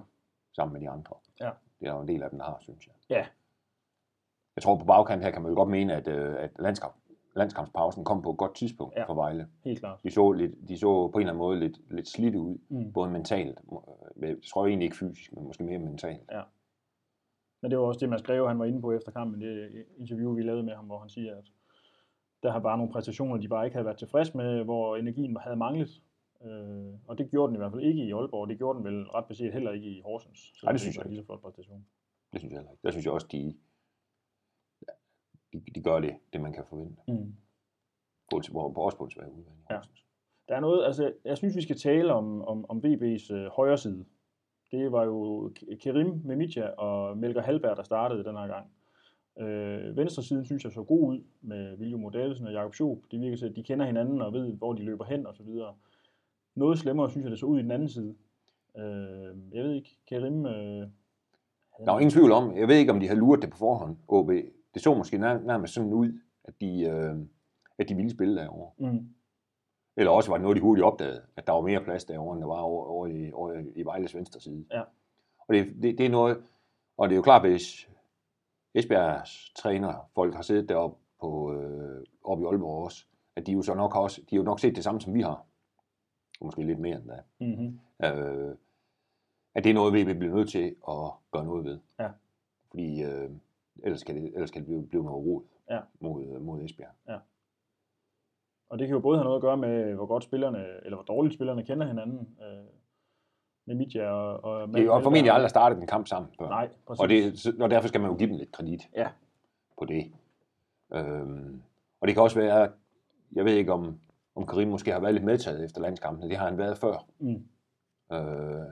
Sammen 0.55 0.73
med 0.73 0.81
de 0.81 0.89
andre. 0.89 1.15
Ja. 1.41 1.49
Det 1.79 1.87
er 1.87 1.93
jo 1.93 2.01
en 2.01 2.07
del 2.07 2.23
af 2.23 2.29
den, 2.29 2.41
har, 2.41 2.57
synes 2.59 2.87
jeg. 2.87 2.93
Ja. 3.17 3.25
Jeg 4.57 4.63
tror 4.63 4.77
på 4.77 4.86
bagkant 4.86 5.24
her 5.24 5.31
kan 5.31 5.42
man 5.42 5.50
jo 5.51 5.56
godt 5.56 5.69
mene, 5.69 5.94
at, 5.95 6.07
øh, 6.07 6.36
at 6.44 6.51
landskamp, 6.59 6.94
landskampspausen 7.36 8.04
kom 8.06 8.21
på 8.21 8.31
et 8.31 8.38
godt 8.38 8.56
tidspunkt 8.56 8.94
Ja. 8.95 9.00
ja. 9.01 9.06
for 9.07 9.13
Vejle. 9.13 9.48
Helt 9.63 9.80
klart. 9.80 10.00
De 10.04 10.12
så, 10.12 10.31
lidt, 10.31 10.51
de 10.68 10.77
så 10.77 10.88
på 11.07 11.18
en 11.18 11.21
eller 11.21 11.31
anden 11.33 11.38
måde 11.38 11.59
lidt, 11.59 11.77
lidt 11.92 12.07
slidte 12.07 12.39
ud, 12.39 12.57
Mm. 12.69 12.94
både 12.94 13.09
mentalt, 13.12 13.59
øh, 14.18 14.30
jeg 14.30 14.36
tror 14.51 14.65
egentlig 14.68 14.86
ikke 14.86 14.95
fysisk, 14.98 15.33
men 15.36 15.44
måske 15.45 15.63
mere 15.63 15.80
mentalt. 15.80 16.21
Men 17.62 17.71
det 17.71 17.80
var 17.80 17.86
også 17.86 18.00
det, 18.00 18.09
man 18.09 18.19
skrev, 18.19 18.48
han 18.48 18.59
var 18.59 18.65
inde 18.65 18.81
på 18.81 18.92
efter 18.92 19.12
kampen, 19.12 19.42
det 19.42 19.86
interview, 19.98 20.33
vi 20.36 20.42
lavede 20.42 20.63
med 20.63 20.74
ham, 20.75 20.86
hvor 20.86 21.00
han 21.00 21.09
siger, 21.09 21.38
at 21.38 21.44
der 22.44 22.51
har 22.51 22.59
bare 22.59 22.77
nogle 22.77 22.92
præstationer, 22.94 23.38
de 23.38 23.48
bare 23.48 23.65
ikke 23.65 23.75
havde 23.75 23.86
været 23.86 23.98
tilfreds 23.98 24.36
med, 24.36 24.63
hvor 24.63 24.95
energien 24.95 25.38
havde 25.42 25.56
manglet. 25.57 26.01
Øh, 26.45 26.94
og 27.07 27.18
det 27.18 27.31
gjorde 27.31 27.48
den 27.48 27.56
i 27.56 27.57
hvert 27.57 27.71
fald 27.71 27.81
ikke 27.83 28.04
i 28.04 28.12
Aalborg, 28.12 28.48
det 28.50 28.57
gjorde 28.57 28.77
den 28.77 28.86
vel 28.86 29.04
ret 29.04 29.25
beset 29.25 29.54
heller 29.54 29.71
ikke 29.71 29.88
i 29.88 30.01
Horsens. 30.06 30.54
Nej, 30.63 30.71
det 30.71 30.81
synes 30.81 30.98
var 30.98 31.04
jeg 31.04 31.07
en 31.07 31.13
lige 31.13 31.21
så 31.21 31.25
flot 31.25 31.42
præstation. 31.42 31.86
Det 32.33 32.39
synes 32.39 32.51
jeg 32.51 32.59
heller 32.59 32.71
ikke. 32.71 32.81
Der 32.83 32.92
synes 32.92 33.06
jeg 33.06 33.13
også, 33.13 33.27
de, 33.31 33.56
de, 35.53 35.61
de 35.75 35.81
gør 35.81 35.99
det, 35.99 36.15
det 36.33 36.41
man 36.41 36.53
kan 36.53 36.63
forvente. 36.69 37.01
Mm. 37.07 37.33
På, 38.31 38.41
på, 38.51 38.71
på, 38.75 38.81
også 38.81 38.97
på 38.97 39.09
svær 39.09 39.25
udvalg. 39.25 39.57
Ja. 39.71 39.79
Der 40.49 40.55
er 40.55 40.59
noget, 40.59 40.85
altså, 40.85 41.13
jeg 41.25 41.38
synes, 41.38 41.55
vi 41.55 41.61
skal 41.61 41.77
tale 41.77 42.13
om, 42.13 42.41
om, 42.41 42.65
om 42.69 42.81
VB's 42.85 43.33
øh, 43.33 43.45
højre 43.47 43.77
side. 43.77 44.05
Det 44.71 44.91
var 44.91 45.03
jo 45.05 45.51
Kerim 45.81 46.21
Memicha 46.25 46.67
og 46.67 47.17
Melker 47.17 47.41
Halberg, 47.41 47.77
der 47.77 47.83
startede 47.83 48.23
den 48.23 48.35
her 48.35 48.47
gang. 48.47 48.67
Øh, 49.39 49.97
venstre 49.97 50.23
siden 50.23 50.45
synes 50.45 50.63
jeg 50.63 50.71
så 50.71 50.83
god 50.83 51.09
ud 51.09 51.23
med 51.41 51.77
William. 51.79 52.11
Davidsen 52.11 52.47
og 52.47 52.53
Jakob 52.53 52.73
Schoop. 52.75 52.97
Det 53.11 53.19
virker 53.19 53.38
til, 53.38 53.45
at 53.45 53.55
de 53.55 53.63
kender 53.63 53.85
hinanden 53.85 54.21
og 54.21 54.33
ved, 54.33 54.53
hvor 54.53 54.73
de 54.73 54.83
løber 54.83 55.05
hen 55.05 55.27
og 55.27 55.35
så 55.35 55.44
videre. 55.44 55.75
Noget 56.55 56.79
slemmere 56.79 57.09
synes 57.09 57.23
jeg, 57.23 57.31
det 57.31 57.39
så 57.39 57.45
ud 57.45 57.59
i 57.59 57.61
den 57.63 57.71
anden 57.71 57.89
side. 57.89 58.15
Øh, 58.77 59.35
jeg 59.53 59.63
ved 59.63 59.73
ikke, 59.73 59.97
Kerim... 60.07 60.45
Øh, 60.45 60.51
Der 60.51 60.88
er 61.88 61.94
jo 61.94 61.97
ingen 61.97 62.11
tvivl 62.11 62.31
om, 62.31 62.57
jeg 62.57 62.67
ved 62.67 62.75
ikke, 62.75 62.91
om 62.91 62.99
de 62.99 63.07
havde 63.07 63.19
luret 63.19 63.41
det 63.41 63.49
på 63.51 63.57
forhånd, 63.57 63.97
OB. 64.07 64.31
Det 64.73 64.81
så 64.81 64.93
måske 64.95 65.17
nær, 65.17 65.39
nærmest 65.39 65.73
sådan 65.73 65.93
ud, 65.93 66.19
at 66.43 66.61
de, 66.61 66.81
øh, 66.81 67.15
at 67.77 67.89
de 67.89 67.95
ville 67.95 68.11
spille 68.11 68.41
derovre. 68.41 68.71
Mm, 68.91 69.09
Eller 69.97 70.11
også 70.11 70.29
var 70.29 70.37
det 70.37 70.41
noget, 70.43 70.55
de 70.57 70.61
hurtigt 70.61 70.85
opdagede, 70.85 71.21
at 71.35 71.47
der 71.47 71.53
var 71.53 71.61
mere 71.61 71.83
plads 71.83 72.05
derovre, 72.05 72.33
end 72.33 72.41
der 72.41 72.47
var 72.47 72.59
over, 72.61 72.85
over, 72.85 73.07
i, 73.07 73.31
over 73.31 73.63
i 73.75 73.83
Vejles 73.83 74.15
venstre 74.15 74.39
side. 74.39 74.65
Ja. 74.71 74.81
Og 75.47 75.53
det, 75.55 75.65
det, 75.81 75.97
det 75.97 76.05
er 76.05 76.09
noget, 76.09 76.37
og 76.97 77.09
det 77.09 77.13
er 77.13 77.17
jo 77.17 77.21
klart, 77.21 77.41
hvis 77.41 77.89
Esbjergs 78.73 79.51
træner, 79.55 80.09
folk 80.15 80.35
har 80.35 80.41
siddet 80.41 80.69
deroppe 80.69 80.97
på, 81.21 81.53
øh, 81.53 82.03
oppe 82.23 82.43
i 82.43 82.47
Aalborg 82.47 82.83
også, 82.83 83.05
at 83.35 83.47
de 83.47 83.51
jo 83.51 83.61
så 83.61 83.73
nok 83.73 83.93
har 83.93 83.99
også, 83.99 84.21
de 84.21 84.35
har 84.35 84.37
jo 84.37 84.43
nok 84.43 84.59
set 84.59 84.75
det 84.75 84.83
samme, 84.83 85.01
som 85.01 85.13
vi 85.13 85.21
har. 85.21 85.45
Og 86.39 86.45
måske 86.45 86.63
lidt 86.63 86.79
mere 86.79 86.95
end 86.97 87.09
det. 87.09 87.23
mm-hmm. 87.39 87.80
øh, 88.03 88.56
at 89.56 89.63
det 89.63 89.69
er 89.69 89.73
noget, 89.73 89.94
vi 89.94 90.13
bliver 90.13 90.35
nødt 90.35 90.49
til 90.49 90.75
at 90.87 91.11
gøre 91.31 91.45
noget 91.45 91.65
ved. 91.65 91.80
Ja. 91.99 92.09
Fordi 92.69 93.03
øh, 93.03 93.30
ellers, 93.83 94.03
kan 94.03 94.15
det, 94.15 94.31
ellers 94.33 94.51
kan 94.51 94.59
det 94.61 94.67
blive, 94.67 94.87
blive 94.87 95.03
noget 95.03 95.25
rod 95.25 95.41
Ja. 95.69 95.79
mod, 95.99 96.25
øh, 96.25 96.41
mod 96.41 96.61
Esbjerg. 96.63 97.19
Og 98.69 98.79
det 98.79 98.87
kan 98.87 98.93
jo 98.95 98.99
både 99.01 99.17
have 99.17 99.23
noget 99.23 99.37
at 99.37 99.41
gøre 99.41 99.57
med, 99.57 99.93
hvor 99.95 100.05
godt 100.05 100.23
spillerne, 100.23 100.65
eller 100.85 100.95
hvor 100.97 101.03
dårligt 101.05 101.35
spillerne 101.35 101.63
kender 101.63 101.87
hinanden. 101.87 102.37
Øh, 102.41 102.65
med 103.65 103.75
Mitja 103.75 104.09
og, 104.11 104.43
og 104.43 104.67
Det 104.67 104.79
er 104.79 104.83
jo 104.83 104.99
formentlig 104.99 105.31
aldrig 105.31 105.49
startet 105.49 105.77
en 105.81 105.87
kamp 105.87 106.07
sammen 106.07 106.31
før. 106.39 106.49
Nej, 106.49 106.69
præcis. 106.87 107.01
og, 107.01 107.09
det, 107.09 107.61
og 107.61 107.69
derfor 107.69 107.87
skal 107.87 108.01
man 108.01 108.11
jo 108.11 108.17
give 108.17 108.29
dem 108.29 108.37
lidt 108.37 108.51
kredit 108.51 108.89
Ja. 108.95 109.09
på 109.79 109.85
det. 109.85 110.11
Øhm, 110.93 111.61
og 112.01 112.07
det 112.07 112.15
kan 112.15 112.23
også 112.23 112.39
være, 112.39 112.71
jeg 113.31 113.45
ved 113.45 113.53
ikke 113.53 113.73
om, 113.73 113.99
om 114.35 114.45
Karim 114.45 114.67
måske 114.67 114.91
har 114.91 114.99
været 114.99 115.13
lidt 115.13 115.25
medtaget 115.25 115.63
efter 115.65 115.81
landskampene. 115.81 116.29
Det 116.29 116.37
har 116.37 116.45
han 116.49 116.57
været 116.57 116.77
før. 116.77 117.05
Mm. 117.19 117.47
Øh, 118.11 118.65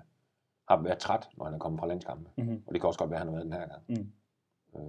har 0.70 0.82
været 0.82 0.98
træt, 0.98 1.30
når 1.38 1.46
han 1.46 1.54
er 1.54 1.60
kommet 1.60 1.80
fra 1.80 1.88
landskampe. 1.88 2.30
Mm-hmm. 2.38 2.64
Og 2.68 2.74
det 2.74 2.82
kan 2.82 2.88
også 2.88 3.00
godt 3.00 3.10
være, 3.12 3.20
at 3.22 3.26
han 3.26 3.28
har 3.28 3.36
været 3.36 3.46
den 3.46 3.54
her 3.54 3.68
gang. 3.68 3.84
Mm. 3.88 4.12
Øh, 4.76 4.82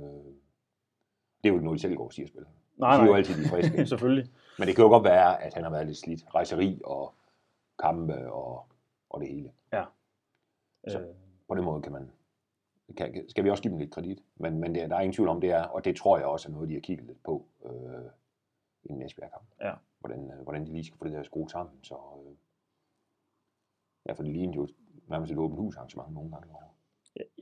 det 1.42 1.44
er 1.44 1.48
jo 1.48 1.54
ikke 1.54 1.64
noget, 1.64 1.76
de 1.78 1.82
selv 1.82 1.96
går 1.96 2.04
og 2.04 2.12
siger 2.12 2.26
spiller. 2.26 2.48
Nej, 2.76 2.90
de 2.90 2.96
siger 2.96 3.06
jo 3.06 3.10
nej. 3.12 3.18
altid, 3.18 3.34
de 3.34 3.44
er 3.44 3.48
friske. 3.48 3.86
Selvfølgelig. 3.92 4.30
Men 4.58 4.68
det 4.68 4.76
kan 4.76 4.82
jo 4.84 4.88
godt 4.90 5.04
være, 5.04 5.42
at 5.42 5.54
han 5.54 5.62
har 5.62 5.70
været 5.70 5.86
lidt 5.86 5.98
slidt. 5.98 6.34
Rejseri 6.34 6.80
og 6.84 7.14
kampe 7.78 8.32
og, 8.32 8.66
og 9.10 9.20
det 9.20 9.28
hele. 9.28 9.52
Så- 10.88 11.00
Øh, 11.00 11.14
På 11.48 11.54
den 11.54 11.64
måde 11.64 11.82
kan 11.82 11.92
man, 11.92 12.10
kan, 12.96 13.24
skal 13.28 13.44
vi 13.44 13.50
også 13.50 13.62
give 13.62 13.70
dem 13.70 13.78
lidt 13.78 13.90
kredit. 13.94 14.22
Men, 14.36 14.58
men 14.58 14.74
det, 14.74 14.90
der 14.90 14.96
er 14.96 15.00
ingen 15.00 15.14
tvivl 15.14 15.28
om, 15.28 15.40
det 15.40 15.50
er, 15.50 15.62
og 15.62 15.84
det 15.84 15.96
tror 15.96 16.18
jeg 16.18 16.26
også 16.26 16.48
er 16.48 16.52
noget, 16.52 16.68
de 16.68 16.74
har 16.74 16.80
kigget 16.80 17.06
lidt 17.06 17.22
på 17.22 17.46
øh, 17.64 18.04
i 18.82 18.88
den 18.88 19.02
Esbjerg 19.02 19.30
kamp. 19.30 19.44
Ja. 19.60 19.72
Hvordan, 20.00 20.30
øh, 20.30 20.42
hvordan 20.42 20.66
de 20.66 20.72
lige 20.72 20.84
skal 20.84 20.98
få 20.98 21.04
det 21.04 21.12
der 21.12 21.22
skruet 21.22 21.50
sammen. 21.50 21.74
Så, 21.84 21.94
øh, 21.94 22.34
ja, 24.06 24.12
for 24.12 24.22
det 24.22 24.32
ligner 24.32 24.54
jo 24.54 24.68
nærmest 25.08 25.32
et 25.32 25.38
åbent 25.38 25.60
hus 25.60 25.76
arrangement 25.76 26.14
nogle 26.14 26.30
gange 26.30 26.48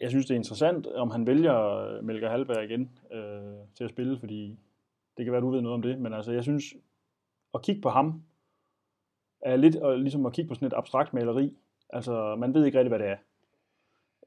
jeg- 0.01 0.11
synes, 0.11 0.27
det 0.27 0.35
er 0.35 0.39
interessant, 0.39 0.87
om 0.87 1.11
han 1.11 1.27
vælger 1.27 1.77
øh, 1.77 2.05
Melker 2.05 2.31
Halberg 2.31 2.65
igen 2.65 2.99
øh, 3.13 3.55
til 3.75 3.85
at 3.85 3.91
spille, 3.91 4.19
fordi 4.19 4.59
det 5.17 5.25
kan 5.25 5.33
være, 5.33 5.41
du 5.43 5.51
ved 5.51 5.61
noget 5.61 5.75
om 5.75 5.83
det, 5.83 5.99
men 5.99 6.13
altså, 6.15 6.33
jeg 6.33 6.43
synes, 6.43 6.65
at 7.55 7.63
kigge 7.63 7.83
på 7.83 7.89
ham, 7.89 8.23
er 9.41 9.57
lidt 9.57 9.77
og 9.77 9.99
ligesom 9.99 10.27
at 10.27 10.33
kigge 10.33 10.49
på 10.49 10.55
sådan 10.55 10.67
et 10.67 10.75
abstrakt 10.77 11.15
maleri. 11.15 11.57
Altså, 11.91 12.37
man 12.39 12.55
ved 12.55 12.65
ikke 12.65 12.79
rigtig, 12.79 12.89
hvad 12.91 12.99
det 12.99 13.09
er. 13.09 13.17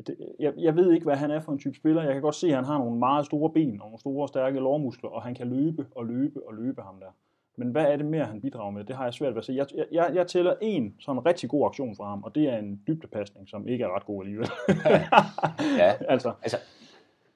Det, 0.07 0.35
jeg, 0.39 0.53
jeg 0.57 0.75
ved 0.75 0.91
ikke, 0.91 1.03
hvad 1.03 1.15
han 1.15 1.31
er 1.31 1.39
for 1.39 1.51
en 1.51 1.59
type 1.59 1.75
spiller. 1.75 2.03
Jeg 2.03 2.13
kan 2.13 2.21
godt 2.21 2.35
se, 2.35 2.47
at 2.47 2.55
han 2.55 2.63
har 2.65 2.77
nogle 2.77 2.99
meget 2.99 3.25
store 3.25 3.49
ben 3.53 3.71
og 3.71 3.77
nogle 3.77 3.99
store, 3.99 4.27
stærke 4.27 4.59
lårmuskler, 4.59 5.09
og 5.09 5.23
han 5.23 5.35
kan 5.35 5.47
løbe 5.49 5.87
og 5.95 6.05
løbe 6.05 6.47
og 6.47 6.53
løbe 6.53 6.81
ham 6.81 6.99
der. 6.99 7.11
Men 7.59 7.71
hvad 7.71 7.85
er 7.85 7.95
det 7.97 8.05
mere, 8.05 8.25
han 8.25 8.41
bidrager 8.41 8.71
med? 8.71 8.83
Det 8.83 8.95
har 8.95 9.03
jeg 9.03 9.13
svært 9.13 9.33
ved 9.33 9.37
at 9.37 9.45
se. 9.45 9.53
Jeg, 9.53 9.67
jeg, 9.91 10.11
jeg 10.13 10.27
tæller 10.27 10.55
en 10.61 10.95
sådan 10.99 11.25
rigtig 11.25 11.49
god 11.49 11.65
aktion 11.65 11.95
fra 11.95 12.09
ham, 12.09 12.23
og 12.23 12.35
det 12.35 12.49
er 12.49 12.57
en 12.57 12.81
dybdepasning, 12.87 13.49
som 13.49 13.67
ikke 13.67 13.83
er 13.83 13.95
ret 13.95 14.05
god 14.05 14.23
alligevel. 14.23 14.47
Ja, 15.77 15.93
altså, 16.13 16.33
altså, 16.41 16.57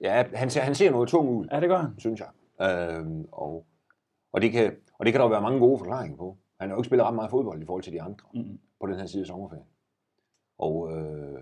ja 0.02 0.24
han, 0.34 0.50
ser, 0.50 0.62
han 0.62 0.76
ser 0.76 0.92
noget 0.92 1.10
tung 1.10 1.30
ud, 1.30 1.48
ja, 1.52 1.60
det 1.60 1.70
gør 1.70 1.78
han. 1.78 1.92
synes 2.00 2.20
jeg. 2.22 2.28
Øhm, 2.98 3.26
og, 3.32 3.66
og, 4.32 4.42
det 4.42 4.52
kan, 4.52 4.76
og 5.00 5.06
det 5.06 5.14
kan 5.14 5.20
der 5.20 5.26
jo 5.26 5.32
være 5.32 5.42
mange 5.42 5.60
gode 5.60 5.78
forklaringer 5.78 6.18
på. 6.18 6.38
Han 6.60 6.70
har 6.70 6.76
jo 6.76 6.82
ikke 6.82 6.88
spillet 6.88 7.08
ret 7.08 7.16
meget 7.16 7.32
fodbold 7.32 7.62
i 7.62 7.66
forhold 7.66 7.84
til 7.84 7.94
de 7.94 8.02
andre 8.02 8.26
Mm. 8.34 8.60
på 8.82 8.88
den 8.88 8.96
her 9.00 9.06
side 9.06 9.22
af 9.22 9.28
sommerferien. 9.28 9.66
Og 10.60 10.92
øh, 10.92 11.34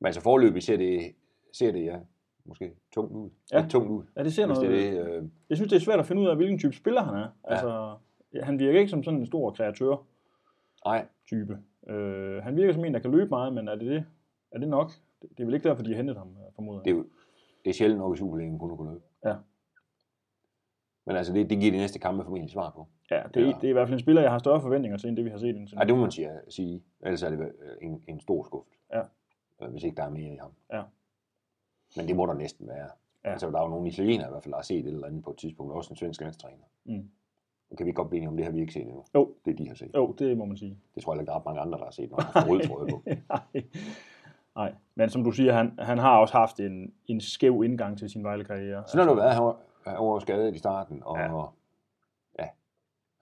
men 0.00 0.06
altså 0.06 0.20
forløbig 0.20 0.62
ser 0.62 0.76
det, 0.76 1.14
ser 1.52 1.72
det 1.72 1.84
ja, 1.84 1.96
måske 2.44 2.70
tungt 2.94 3.12
ud. 3.12 3.30
Ja. 3.52 3.60
Lidt 3.60 3.70
tungt 3.70 3.88
ud. 3.90 4.02
Ja, 4.16 4.24
det 4.24 4.34
ser 4.34 4.46
noget. 4.46 4.70
det, 4.70 5.06
øh, 5.06 5.22
Jeg 5.48 5.56
synes, 5.56 5.70
det 5.70 5.76
er 5.76 5.80
svært 5.80 5.98
at 5.98 6.06
finde 6.06 6.22
ud 6.22 6.26
af, 6.26 6.36
hvilken 6.36 6.58
type 6.58 6.72
spiller 6.76 7.02
han 7.02 7.14
er. 7.14 7.28
Altså, 7.44 7.68
ja, 7.68 7.94
han 8.42 8.58
virker 8.58 8.78
ikke 8.78 8.90
som 8.90 9.02
sådan 9.02 9.20
en 9.20 9.26
stor 9.26 9.50
kreatør-type. 9.50 11.52
nej, 11.54 11.60
Øh, 11.88 12.42
han 12.42 12.56
virker 12.56 12.72
som 12.72 12.84
en, 12.84 12.94
der 12.94 13.00
kan 13.00 13.10
løbe 13.10 13.28
meget, 13.30 13.52
men 13.54 13.68
er 13.68 13.74
det 13.74 13.86
det? 13.86 14.04
Er 14.52 14.58
det 14.58 14.68
nok? 14.68 14.90
Det, 15.22 15.30
det 15.30 15.40
er 15.40 15.44
vel 15.44 15.54
ikke 15.54 15.68
derfor, 15.68 15.82
de 15.82 15.90
har 15.90 15.96
hentet 15.96 16.16
ham, 16.16 16.28
øh, 16.28 16.52
formoder 16.54 16.82
det 16.82 16.90
er, 16.90 16.94
jo, 16.94 17.04
det 17.64 17.70
er 17.70 17.74
sjældent 17.74 17.98
nok 18.00 18.16
i 18.16 18.18
Superligaen 18.18 18.58
kun 18.58 18.70
at 18.70 18.76
kunne 18.76 18.92
løbe. 18.92 19.04
Ja. 19.24 19.36
Men 21.06 21.16
altså, 21.16 21.32
det, 21.32 21.50
det 21.50 21.60
giver 21.60 21.72
de 21.72 21.78
næste 21.78 21.98
kampe 21.98 22.24
formentlig 22.24 22.50
svar 22.50 22.70
på. 22.70 22.86
Ja, 23.10 23.22
det, 23.34 23.42
er, 23.42 23.46
Ja. 23.46 23.52
det 23.52 23.64
er 23.64 23.68
i 23.68 23.72
hvert 23.72 23.88
fald 23.88 23.94
en 23.94 24.00
spiller, 24.00 24.22
jeg 24.22 24.30
har 24.30 24.38
større 24.38 24.60
forventninger 24.60 24.98
til, 24.98 25.08
end 25.08 25.16
det 25.16 25.24
vi 25.24 25.30
har 25.30 25.38
set 25.38 25.56
indtil 25.56 25.76
nu. 25.76 25.80
Ja, 25.80 25.86
det 25.86 25.94
må 25.94 26.00
man 26.00 26.10
sige, 26.10 26.30
sige. 26.48 26.82
Ellers 27.00 27.22
er 27.22 27.30
det 27.30 27.38
øh, 27.40 27.48
en, 27.82 28.02
en 28.08 28.20
stor 28.20 28.42
skuft. 28.44 28.68
Ja. 28.92 29.02
Øh, 29.62 29.70
Hvis 29.70 29.84
ikke 29.84 29.96
der 29.96 30.02
er 30.04 30.10
mere 30.10 30.34
i 30.34 30.36
ham. 30.36 30.50
Ja. 30.72 30.82
Men 31.96 32.08
det 32.08 32.16
må 32.16 32.26
der 32.26 32.34
næsten 32.34 32.68
være. 32.68 32.88
Ja. 33.24 33.30
Altså, 33.32 33.50
der 33.50 33.58
er 33.58 33.62
jo 33.62 33.68
nogle 33.68 33.88
italienere 33.88 34.28
i 34.28 34.30
hvert 34.30 34.42
fald, 34.42 34.52
der 34.52 34.58
har 34.58 34.62
set 34.62 34.78
et 34.80 34.86
eller 34.86 35.06
andet 35.06 35.24
på 35.24 35.30
et 35.30 35.36
tidspunkt. 35.36 35.72
Også 35.72 35.92
en 35.92 35.96
svensk 35.96 36.20
landstræner. 36.20 36.64
Mm. 36.84 37.10
Kan 37.76 37.86
vi 37.86 37.92
godt 37.92 38.08
blive 38.08 38.16
enige 38.18 38.28
om, 38.28 38.36
det 38.36 38.44
har 38.46 38.52
vi 38.52 38.60
ikke 38.60 38.72
set 38.72 38.82
endnu. 38.82 39.04
Jo. 39.14 39.34
Det 39.44 39.58
de 39.58 39.68
har 39.68 39.74
set. 39.74 39.90
Jo, 39.94 40.12
det 40.12 40.38
må 40.38 40.44
man 40.44 40.56
sige. 40.56 40.78
Det 40.94 41.02
tror 41.02 41.14
jeg 41.14 41.20
ikke, 41.20 41.30
der 41.30 41.38
er 41.38 41.42
mange 41.44 41.60
andre, 41.60 41.78
der 41.78 41.84
har 41.84 41.90
set, 41.90 42.10
når 42.10 42.18
er 42.18 42.48
rød 42.48 42.60
tråd 42.68 42.88
på. 42.90 43.02
Nej. 43.34 43.64
Nej, 44.54 44.74
men 44.94 45.10
som 45.10 45.24
du 45.24 45.30
siger, 45.32 45.52
han, 45.52 45.78
han 45.78 45.98
har 45.98 46.18
også 46.18 46.34
haft 46.34 46.60
en, 46.60 46.94
en 47.06 47.20
skæv 47.20 47.62
indgang 47.64 47.98
til 47.98 48.10
sin 48.10 48.24
Vejle-karriere. 48.24 48.84
Sådan 48.88 49.06
har 49.06 49.14
det 49.14 49.22
været, 49.22 49.34
han 49.34 49.44
var, 49.44 49.60
han 49.86 49.94
var 50.06 50.18
skadet 50.18 50.54
i 50.54 50.58
starten, 50.58 51.02
og 51.02 51.16
Ja. 51.16 51.36
ja. 51.36 51.44
ja, 52.38 52.48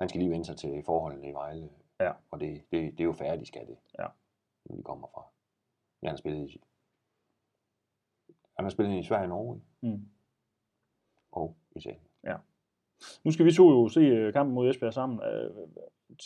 han 0.01 0.09
skal 0.09 0.19
lige 0.21 0.31
vende 0.31 0.45
sig 0.45 0.57
til 0.57 0.83
forholdene 0.85 1.29
i 1.29 1.33
Vejle. 1.33 1.69
Ja. 2.01 2.13
Og 2.31 2.41
det, 2.41 2.63
det, 2.73 2.93
det 2.93 3.01
er 3.01 3.05
jo 3.05 3.13
færdigt, 3.13 3.41
de 3.41 3.47
skal 3.47 3.67
det. 3.67 3.77
Ja. 3.99 4.07
Når 4.65 4.77
de 4.77 4.83
kommer 4.83 5.09
fra. 5.15 5.23
Ja, 6.03 6.07
han 6.09 6.13
har 6.13 6.17
spillet 6.17 6.51
i, 6.51 6.61
han 8.57 8.65
har 8.65 8.71
spillet 8.71 8.99
i 8.99 9.03
Sverige 9.03 9.23
og 9.25 9.29
Norge, 9.29 9.61
Mm. 9.83 10.09
og 11.33 11.57
Italien. 11.77 12.03
Nu 13.25 13.31
skal 13.31 13.47
vi 13.47 13.53
to 13.53 13.71
jo 13.71 13.89
se 13.89 14.01
øh, 14.01 14.33
kampen 14.33 14.55
mod 14.55 14.71
Esbjerg 14.71 14.95
sammen. 14.95 15.21
Øh, 15.23 15.51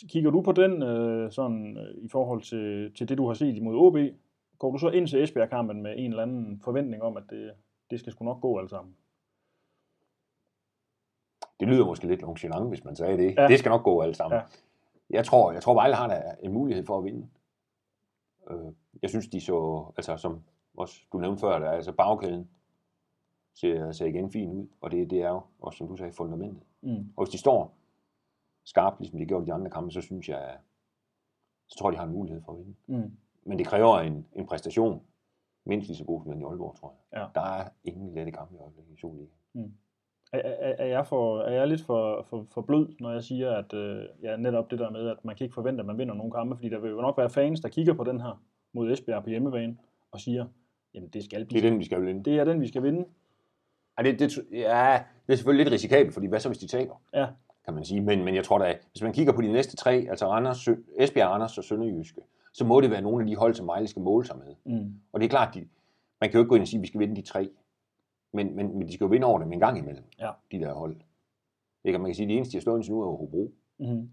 Kigger 0.09 0.31
du 0.31 0.41
på 0.41 0.51
den 0.51 0.83
øh, 0.83 1.31
sådan, 1.31 1.77
i 1.97 2.09
forhold 2.09 2.41
til, 2.41 2.93
til 2.93 3.09
det, 3.09 3.17
du 3.17 3.27
har 3.27 3.33
set 3.33 3.55
imod 3.55 3.75
OB? 3.75 3.97
Går 4.59 4.71
du 4.71 4.77
så 4.77 4.89
ind 4.89 5.07
til 5.07 5.23
Esbjerg-kampen 5.23 5.81
med 5.81 5.93
en 5.97 6.11
eller 6.11 6.23
anden 6.23 6.61
forventning 6.63 7.03
om, 7.03 7.17
at 7.17 7.23
det, 7.29 7.51
det 7.91 7.99
skal 7.99 8.11
sgu 8.11 8.25
nok 8.25 8.41
gå 8.41 8.59
alt 8.59 8.69
sammen? 8.69 8.95
Det 11.59 11.67
lyder 11.67 11.85
måske 11.85 12.07
lidt 12.07 12.21
nonchalant, 12.21 12.69
hvis 12.69 12.83
man 12.83 12.95
sagde 12.95 13.17
det. 13.17 13.35
Ja. 13.37 13.47
Det 13.47 13.59
skal 13.59 13.69
nok 13.69 13.83
gå 13.83 14.01
alle 14.01 14.15
sammen. 14.15 14.39
Ja. 14.39 14.43
Jeg 15.09 15.25
tror, 15.25 15.51
jeg 15.51 15.61
tror 15.61 15.73
Vejle 15.73 15.95
har 15.95 16.07
der 16.07 16.21
en 16.43 16.51
mulighed 16.51 16.85
for 16.85 16.97
at 16.97 17.03
vinde. 17.03 17.27
Jeg 19.01 19.09
synes, 19.09 19.27
de 19.27 19.41
så, 19.41 19.85
altså 19.97 20.17
som 20.17 20.41
også 20.77 20.95
du 21.13 21.17
nævnte 21.17 21.39
før, 21.39 21.59
der 21.59 21.67
er 21.67 21.71
altså 21.71 21.91
bagkæden 21.91 22.49
ser, 23.55 23.91
ser 23.91 24.05
igen 24.05 24.31
fint 24.31 24.53
ud, 24.53 24.67
og 24.81 24.91
det, 24.91 25.09
det 25.09 25.21
er 25.21 25.29
jo 25.29 25.41
også, 25.61 25.77
som 25.77 25.87
du 25.87 25.95
sagde, 25.95 26.13
fundamentet. 26.13 26.63
Mm. 26.81 27.09
Og 27.17 27.23
hvis 27.25 27.31
de 27.31 27.37
står 27.37 27.75
skarpt, 28.65 28.99
ligesom 28.99 29.19
de 29.19 29.25
gjorde 29.25 29.43
i 29.43 29.47
de 29.47 29.53
andre 29.53 29.69
kampe, 29.71 29.91
så 29.91 30.01
synes 30.01 30.29
jeg, 30.29 30.57
så 31.67 31.77
tror 31.79 31.89
jeg, 31.89 31.93
de 31.93 31.97
har 31.99 32.05
en 32.05 32.11
mulighed 32.13 32.41
for 32.45 32.51
at 32.51 32.57
vinde. 32.57 32.73
Mm. 32.87 33.11
Men 33.45 33.57
det 33.59 33.67
kræver 33.67 33.99
en, 33.99 34.25
en 34.33 34.45
præstation, 34.47 35.01
mindst 35.65 35.87
lige 35.87 35.97
så 35.97 36.05
god 36.05 36.21
som 36.23 36.31
den 36.31 36.41
i 36.41 36.43
Aalborg, 36.45 36.75
tror 36.75 36.93
jeg. 37.11 37.19
Ja. 37.21 37.25
Der 37.41 37.47
er 37.47 37.69
ingen 37.83 38.13
lette 38.15 38.31
kampe 38.31 38.55
i 38.55 38.57
øjeblikket 38.57 38.93
i 38.93 38.97
Superligaen. 38.97 39.77
Er, 40.33 40.37
er, 40.39 40.75
er, 40.79 40.85
jeg 40.85 41.07
for, 41.07 41.39
er 41.41 41.51
jeg 41.53 41.67
lidt 41.67 41.81
for, 41.81 42.25
for, 42.29 42.45
for 42.51 42.61
blød, 42.61 42.87
når 42.99 43.11
jeg 43.11 43.23
siger, 43.23 43.51
at 43.51 43.73
øh, 43.73 44.05
ja, 44.21 44.35
netop 44.37 44.71
det 44.71 44.79
der 44.79 44.89
med, 44.89 45.09
at 45.09 45.25
man 45.25 45.35
kan 45.35 45.45
ikke 45.45 45.53
forvente, 45.53 45.79
at 45.81 45.85
man 45.85 45.97
vinder 45.97 46.13
nogle 46.13 46.31
kampe, 46.31 46.55
fordi 46.55 46.69
der 46.69 46.79
vil 46.79 46.91
jo 46.91 47.01
nok 47.01 47.17
være 47.17 47.29
fans, 47.29 47.59
der 47.59 47.69
kigger 47.69 47.93
på 47.93 48.03
den 48.03 48.21
her 48.21 48.43
mod 48.73 48.91
Esbjerg 48.91 49.23
på 49.23 49.29
hjemmebane 49.29 49.77
og 50.11 50.19
siger, 50.19 50.45
jamen 50.93 51.09
det 51.09 51.23
skal 51.23 51.39
Det 51.39 51.47
blive. 51.47 51.65
er 51.65 51.69
den, 51.69 51.79
vi 51.79 51.83
skal 51.85 52.01
vinde. 52.05 52.23
det 52.23 52.39
er 52.39 52.43
den, 52.43 52.61
vi 52.61 52.67
skal 52.67 52.83
vinde. 52.83 53.05
Ja, 53.97 54.03
det, 54.03 54.19
det, 54.19 54.37
ja, 54.51 55.03
det 55.27 55.33
er 55.33 55.35
selvfølgelig 55.35 55.65
lidt 55.65 55.73
risikabelt, 55.73 56.13
fordi 56.13 56.27
hvad 56.27 56.39
så, 56.39 56.49
hvis 56.49 56.57
de 56.57 56.67
taber? 56.67 56.95
Ja. 57.13 57.27
Kan 57.65 57.73
man 57.73 57.85
sige. 57.85 58.01
Men, 58.01 58.23
men 58.25 58.35
jeg 58.35 58.43
tror 58.43 58.57
da, 58.57 58.77
hvis 58.91 59.01
man 59.03 59.13
kigger 59.13 59.33
på 59.33 59.41
de 59.41 59.51
næste 59.51 59.75
tre, 59.77 59.91
altså 60.09 60.27
Randers, 60.27 60.57
Sø- 60.57 60.75
Esbjerg, 60.97 61.29
Randers 61.29 61.57
og 61.57 61.63
Sønderjyske, 61.63 62.21
så 62.53 62.65
må 62.65 62.81
det 62.81 62.91
være 62.91 63.01
nogle 63.01 63.23
af 63.23 63.27
de 63.27 63.35
hold, 63.35 63.53
som 63.53 63.67
Vejle 63.67 63.87
skal 63.87 64.01
måle 64.01 64.25
sig 64.25 64.37
med. 64.37 64.55
Mm. 64.79 64.93
Og 65.13 65.19
det 65.19 65.25
er 65.25 65.29
klart, 65.29 65.53
de, 65.55 65.59
man 66.21 66.29
kan 66.29 66.37
jo 66.37 66.39
ikke 66.39 66.49
gå 66.49 66.55
ind 66.55 66.61
og 66.61 66.67
sige, 66.67 66.77
at 66.77 66.81
vi 66.81 66.87
skal 66.87 66.99
vinde 66.99 67.15
de 67.15 67.21
tre. 67.21 67.49
Men, 68.33 68.55
men, 68.55 68.77
men 68.77 68.87
de 68.87 68.93
skal 68.93 69.05
jo 69.05 69.09
vinde 69.09 69.27
over 69.27 69.39
dem 69.39 69.51
en 69.53 69.59
gang 69.59 69.77
imellem, 69.77 70.03
Ja. 70.19 70.29
de 70.51 70.59
der 70.59 70.73
hold. 70.73 70.95
Ikke? 71.83 71.97
Og 71.97 72.01
man 72.01 72.09
kan 72.09 72.15
sige, 72.15 72.25
at 72.25 72.29
de 72.29 72.33
eneste, 72.35 72.51
de 72.51 72.57
har 72.57 72.61
slået 72.61 72.77
indtil 72.77 72.93
nu, 72.93 73.01
er 73.01 73.05
jo 73.05 73.15
Hobro. 73.15 73.51
Mm. 73.79 74.09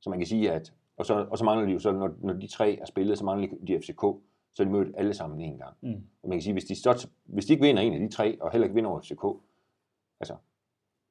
Så 0.00 0.10
man 0.10 0.18
kan 0.18 0.26
sige, 0.26 0.52
at... 0.52 0.72
Og 0.96 1.06
så, 1.06 1.26
og 1.30 1.38
så 1.38 1.44
mangler 1.44 1.66
de 1.66 1.72
jo 1.72 1.78
så, 1.78 1.92
når, 1.92 2.10
når 2.20 2.32
de 2.34 2.46
tre 2.46 2.78
er 2.80 2.84
spillet, 2.86 3.18
så 3.18 3.24
mangler 3.24 3.48
de 3.66 3.78
FCK, 3.80 4.02
så 4.52 4.62
er 4.62 4.64
de 4.64 4.72
mødt 4.72 4.94
alle 4.96 5.14
sammen 5.14 5.40
en 5.40 5.58
gang. 5.58 5.76
Mm. 5.80 6.06
Og 6.22 6.28
man 6.28 6.38
kan 6.38 6.42
sige, 6.42 6.52
hvis 6.52 6.64
de, 6.64 6.74
så, 6.74 7.08
hvis 7.24 7.46
de 7.46 7.52
ikke 7.52 7.64
vinder 7.64 7.82
en 7.82 7.92
af 7.92 8.00
de 8.00 8.08
tre, 8.08 8.42
og 8.42 8.52
heller 8.52 8.64
ikke 8.64 8.74
vinder 8.74 8.90
over 8.90 9.00
FCK, 9.00 9.24
altså, 10.20 10.36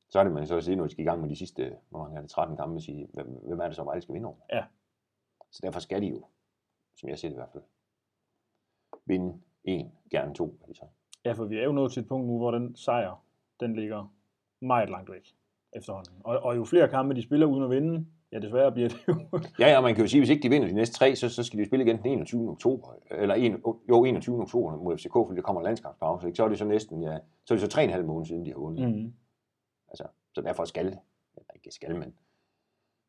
så 0.10 0.20
er 0.20 0.24
det, 0.24 0.34
man 0.34 0.48
så 0.48 0.58
at 0.58 0.64
sige, 0.64 0.76
når 0.76 0.84
de 0.84 0.90
skal 0.90 1.02
i 1.02 1.08
gang 1.08 1.22
med 1.22 1.30
de 1.30 1.36
sidste, 1.36 1.78
hvor 1.90 2.00
mange 2.00 2.18
er 2.18 2.22
det, 2.22 2.30
13 2.30 2.58
kampe, 2.58 2.76
at 2.76 2.82
sige, 2.82 3.08
hvem, 3.14 3.28
hvem 3.28 3.60
er 3.60 3.68
det 3.68 3.76
så, 3.76 3.84
Vejle 3.84 4.02
skal 4.02 4.14
vinde 4.14 4.28
over? 4.28 4.38
Ja. 4.54 4.64
Så 5.52 5.60
derfor 5.64 5.80
skal 5.80 6.02
de 6.02 6.08
jo, 6.08 6.26
som 6.96 7.10
jeg 7.10 7.20
ser 7.20 7.28
det 7.28 7.36
i 7.36 7.38
hvert 7.38 7.52
fald, 7.52 7.64
vinde 9.06 9.42
en, 9.64 9.92
gerne 10.12 10.34
to 10.34 10.58
af 10.62 10.68
de 10.68 10.80
tre. 10.80 10.88
Ja, 11.26 11.32
for 11.32 11.46
vi 11.46 11.58
er 11.58 11.64
jo 11.64 11.72
nået 11.72 11.92
til 11.92 12.02
et 12.02 12.08
punkt 12.08 12.28
nu, 12.28 12.38
hvor 12.38 12.52
den 12.52 12.76
sejr, 12.76 13.24
den 13.60 13.76
ligger 13.76 14.14
meget 14.62 14.90
langt 14.90 15.12
væk 15.12 15.36
efterhånden. 15.74 16.14
Og, 16.24 16.40
og 16.40 16.56
jo 16.56 16.64
flere 16.64 16.90
kampe 16.90 17.16
de 17.16 17.22
spiller 17.22 17.48
uden 17.48 17.64
at 17.64 17.70
vinde, 17.70 18.06
ja 18.32 18.40
desværre 18.40 18.72
bliver 18.72 18.90
det 18.90 18.98
jo. 19.08 19.16
Ja, 19.60 19.68
ja, 19.72 19.82
man 19.82 19.96
kan 19.96 20.04
jo 20.04 20.08
sige, 20.08 20.20
at 20.20 20.22
hvis 20.22 20.30
ikke 20.30 20.44
de 20.44 20.50
vinder 20.50 20.68
de 20.68 20.74
næste 20.74 20.96
tre, 20.96 21.16
så, 21.16 21.30
så 21.30 21.44
skal 21.44 21.60
de 21.60 21.66
spille 21.66 21.86
igen 21.86 21.98
den 21.98 22.06
21. 22.06 22.50
oktober, 22.50 22.88
eller 23.12 23.36
en, 23.36 23.64
jo 23.90 24.04
21. 24.06 24.42
oktober 24.42 24.76
mod 24.78 24.98
FCK, 24.98 25.14
fordi 25.14 25.36
der 25.36 25.42
kommer 25.42 25.62
landskampspause, 25.62 26.28
ikke? 26.28 26.38
så 26.38 26.44
er 26.44 26.50
det 26.50 26.58
så 26.58 26.66
næsten, 26.66 27.02
ja, 27.04 27.18
så 27.46 27.54
er 27.54 27.56
det 27.58 27.62
så 27.62 27.68
tre 27.68 27.82
og 27.82 27.86
en 27.86 27.90
halv 27.90 28.06
måned 28.06 28.26
siden, 28.26 28.46
de 28.46 28.52
har 28.52 28.58
vundet. 28.60 28.90
Mm. 28.96 29.14
Altså, 29.90 30.08
så 30.36 30.42
derfor 30.42 30.66
skal, 30.66 30.86
eller 30.86 31.54
ikke 31.56 31.72
skal, 31.72 31.96
men 31.96 32.14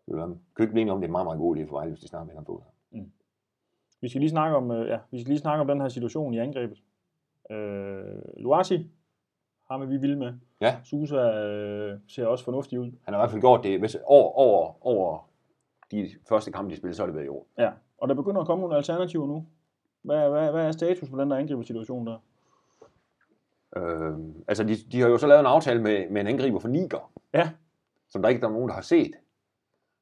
det 0.09 0.17
være- 0.17 0.39
kan 0.57 0.63
ikke 0.63 0.73
blive 0.73 0.91
om, 0.91 0.99
det 1.01 1.05
er 1.05 1.09
en 1.09 1.13
meget, 1.13 1.27
meget 1.27 1.39
god 1.39 1.57
idé 1.57 1.65
for 1.69 1.77
Vejle, 1.77 1.91
hvis 1.91 2.01
de 2.01 2.09
snart 2.09 2.29
vinder 2.29 2.43
på 2.43 2.63
det. 2.93 3.03
Vi 4.01 4.09
skal 4.09 4.21
lige 4.21 4.31
snakke 4.31 4.57
om, 4.57 4.71
øh, 4.71 4.89
ja, 4.89 4.99
vi 5.11 5.21
skal 5.21 5.29
lige 5.31 5.39
snakke 5.41 5.61
om 5.61 5.69
den 5.69 5.81
her 5.81 5.89
situation 5.89 6.35
i 6.35 6.39
angrebet. 6.39 6.83
Øh, 7.51 8.23
Luasi, 8.37 8.91
ham 9.73 9.83
er 9.83 9.87
vi 9.87 9.97
vilde 9.97 10.17
med. 10.17 10.33
Ja. 10.61 10.77
Susa 10.85 11.17
øh, 11.17 11.99
ser 12.09 12.27
også 12.27 12.45
fornuftig 12.45 12.81
ud. 12.81 12.85
Han 12.85 13.15
har 13.15 13.21
i 13.21 13.21
hvert 13.21 13.31
fald 13.31 13.41
gjort 13.41 13.63
det, 13.63 13.79
hvis 13.79 13.97
over, 14.05 14.33
over, 14.33 14.87
over 14.87 15.29
de 15.91 16.11
første 16.29 16.53
kampe, 16.53 16.71
de 16.71 16.77
spillede, 16.77 16.97
så 16.97 17.03
har 17.03 17.07
det 17.07 17.15
været 17.15 17.27
i 17.27 17.29
år. 17.29 17.47
Ja, 17.59 17.71
og 17.99 18.09
der 18.09 18.15
begynder 18.15 18.41
at 18.41 18.47
komme 18.47 18.61
nogle 18.61 18.77
alternativer 18.77 19.27
nu. 19.27 19.47
Hvad, 20.03 20.31
hvad, 20.31 20.51
hvad 20.51 20.67
er 20.67 20.73
status 20.73 21.11
på 21.11 21.21
den 21.21 21.31
der 21.31 21.37
angribersituation 21.37 22.07
der? 22.07 22.19
Øh, 23.77 24.19
altså, 24.49 24.65
de, 24.65 24.77
de 24.93 25.01
har 25.01 25.09
jo 25.09 25.19
så 25.19 25.27
lavet 25.27 25.41
en 25.41 25.47
aftale 25.47 25.83
med, 25.83 26.11
med 26.11 26.21
en 26.21 26.27
angriber 26.27 26.59
for 26.59 26.69
Niger, 26.69 27.13
Ja, 27.35 27.51
som 28.11 28.23
der 28.23 28.29
ikke 28.29 28.47
er 28.47 28.51
nogen, 28.51 28.69
der 28.69 28.75
har 28.75 28.83
set. 28.83 29.13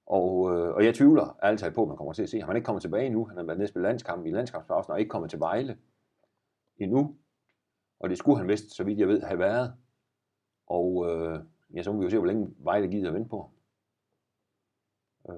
Og, 0.06 0.56
øh, 0.56 0.74
og 0.74 0.84
jeg 0.84 0.94
tvivler 0.94 1.36
altid 1.42 1.70
på, 1.70 1.82
at 1.82 1.88
man 1.88 1.96
kommer 1.96 2.12
til 2.12 2.22
at 2.22 2.28
se. 2.28 2.40
ham. 2.40 2.48
Han 2.48 2.54
er 2.54 2.56
ikke 2.56 2.66
kommet 2.66 2.82
tilbage 2.82 3.06
endnu. 3.06 3.24
Han 3.24 3.36
har 3.36 3.44
været 3.44 3.58
nede 3.58 3.72
og 3.74 3.80
landskamp 3.80 4.26
i 4.26 4.30
landskampspausen, 4.30 4.90
og 4.90 4.96
er 4.96 4.98
ikke 4.98 5.08
kommet 5.08 5.30
til 5.30 5.40
Vejle 5.40 5.76
endnu. 6.78 7.16
Og 8.00 8.11
det 8.11 8.19
skulle 8.19 8.38
han 8.38 8.49
vist, 8.49 8.76
så 8.76 8.85
vidt 8.85 8.99
jeg 8.99 9.09
ved, 9.09 9.23
have 9.23 9.38
været. 9.38 9.73
Og 10.66 11.07
øh, 11.11 11.38
ja, 11.75 11.83
så 11.83 11.92
må 11.92 11.99
vi 11.99 12.04
jo 12.04 12.11
se, 12.11 12.19
hvor 12.19 12.26
længe 12.26 12.54
Vejle 12.59 12.88
gider 12.88 13.09
at 13.09 13.14
vente 13.14 13.28
på. 13.28 13.50
Øh, 15.28 15.35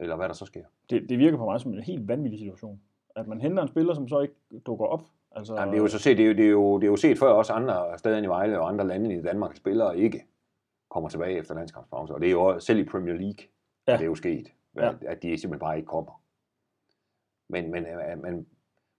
eller 0.00 0.16
hvad 0.16 0.28
der 0.28 0.34
så 0.34 0.44
sker. 0.46 0.64
det, 0.90 1.08
det 1.08 1.18
virker 1.18 1.38
på 1.38 1.44
mig 1.44 1.60
som 1.60 1.72
en 1.74 1.82
helt 1.82 2.08
vanvittig 2.08 2.38
situation. 2.38 2.80
At 3.16 3.26
man 3.28 3.40
henter 3.40 3.62
en 3.62 3.68
spiller, 3.68 3.94
som 3.94 4.08
så 4.08 4.20
ikke 4.20 4.34
dukker 4.66 4.86
op. 4.86 5.02
Altså, 5.30 5.54
Jamen, 5.54 5.72
det 5.72 5.78
er 5.78 5.82
jo 5.82 5.88
så 5.88 5.98
set, 5.98 6.16
det 6.18 6.24
er 6.24 6.28
jo, 6.28 6.34
det 6.36 6.44
er 6.46 6.50
jo, 6.50 6.76
det 6.78 6.86
er 6.86 6.90
jo 6.90 6.96
set 6.96 7.18
før 7.18 7.26
også 7.32 7.52
andre 7.52 7.98
steder 7.98 8.16
end 8.16 8.24
i 8.26 8.28
Vejle 8.28 8.60
og 8.60 8.68
andre 8.68 8.86
lande 8.86 9.14
i 9.18 9.22
Danmark, 9.22 9.50
at 9.50 9.56
spillere 9.56 9.98
ikke 9.98 10.26
kommer 10.88 11.08
tilbage 11.08 11.38
efter 11.38 11.54
landskampspause. 11.54 12.14
Og 12.14 12.20
det 12.20 12.26
er 12.26 12.32
jo 12.32 12.60
selv 12.60 12.78
i 12.78 12.84
Premier 12.84 13.14
League, 13.14 13.44
Ja. 13.86 13.92
ja. 13.92 13.96
det 13.98 14.02
er 14.04 14.06
jo 14.08 14.14
sket, 14.14 14.52
Ja. 14.76 14.88
at, 14.88 15.04
at 15.04 15.22
de 15.22 15.28
simpelthen 15.38 15.58
bare 15.58 15.76
ikke 15.76 15.86
kommer. 15.86 16.22
Men, 17.48 17.70
men, 17.70 17.86
øh, 17.86 18.22
men, 18.22 18.46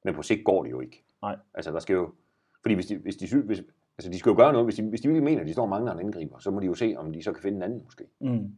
men 0.04 0.16
på 0.16 0.22
sigt 0.22 0.46
går 0.46 0.64
det 0.64 0.72
jo 0.72 0.80
ikke. 0.80 1.05
Nej. 1.26 1.38
Altså 1.54 1.72
der 1.72 1.80
skal 1.80 1.94
jo, 1.94 2.14
fordi 2.62 2.76
hvis 2.76 2.86
de, 2.86 2.98
hvis 2.98 3.16
de, 3.16 3.42
hvis, 3.42 3.64
altså 3.98 4.12
de 4.12 4.20
skal 4.20 4.30
jo 4.30 4.36
gøre 4.36 4.52
noget, 4.52 4.66
hvis 4.66 4.76
de, 4.76 4.90
hvis 4.90 5.02
de 5.02 5.08
virkelig 5.08 5.24
mener, 5.24 5.42
at 5.42 5.48
de 5.48 5.54
står 5.54 5.64
og 5.64 5.70
mangler 5.70 5.92
en 5.92 6.00
angriber, 6.00 6.38
så 6.40 6.52
må 6.52 6.60
de 6.60 6.66
jo 6.66 6.74
se, 6.74 6.96
om 6.98 7.14
de 7.14 7.24
så 7.24 7.32
kan 7.34 7.42
finde 7.42 7.56
en 7.58 7.64
anden 7.64 7.84
måske. 7.84 8.04
Mm. 8.22 8.56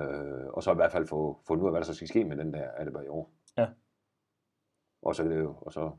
Øh, 0.00 0.46
og 0.52 0.62
så 0.62 0.72
i 0.72 0.74
hvert 0.74 0.92
fald 0.92 1.06
få 1.06 1.40
fundet 1.46 1.62
ud 1.62 1.68
af, 1.68 1.72
hvad 1.72 1.80
der 1.80 1.86
så 1.86 1.94
skal 1.94 2.08
ske 2.08 2.24
med 2.24 2.36
den 2.36 2.52
der, 2.54 2.58
er 2.76 2.90
bare 2.90 3.04
i 3.04 3.08
år. 3.08 3.30
Ja. 3.58 3.66
Og 5.02 5.14
så, 5.14 5.22
er 5.24 5.28
det 5.28 5.38
jo, 5.38 5.54
og 5.60 5.72
så, 5.72 5.90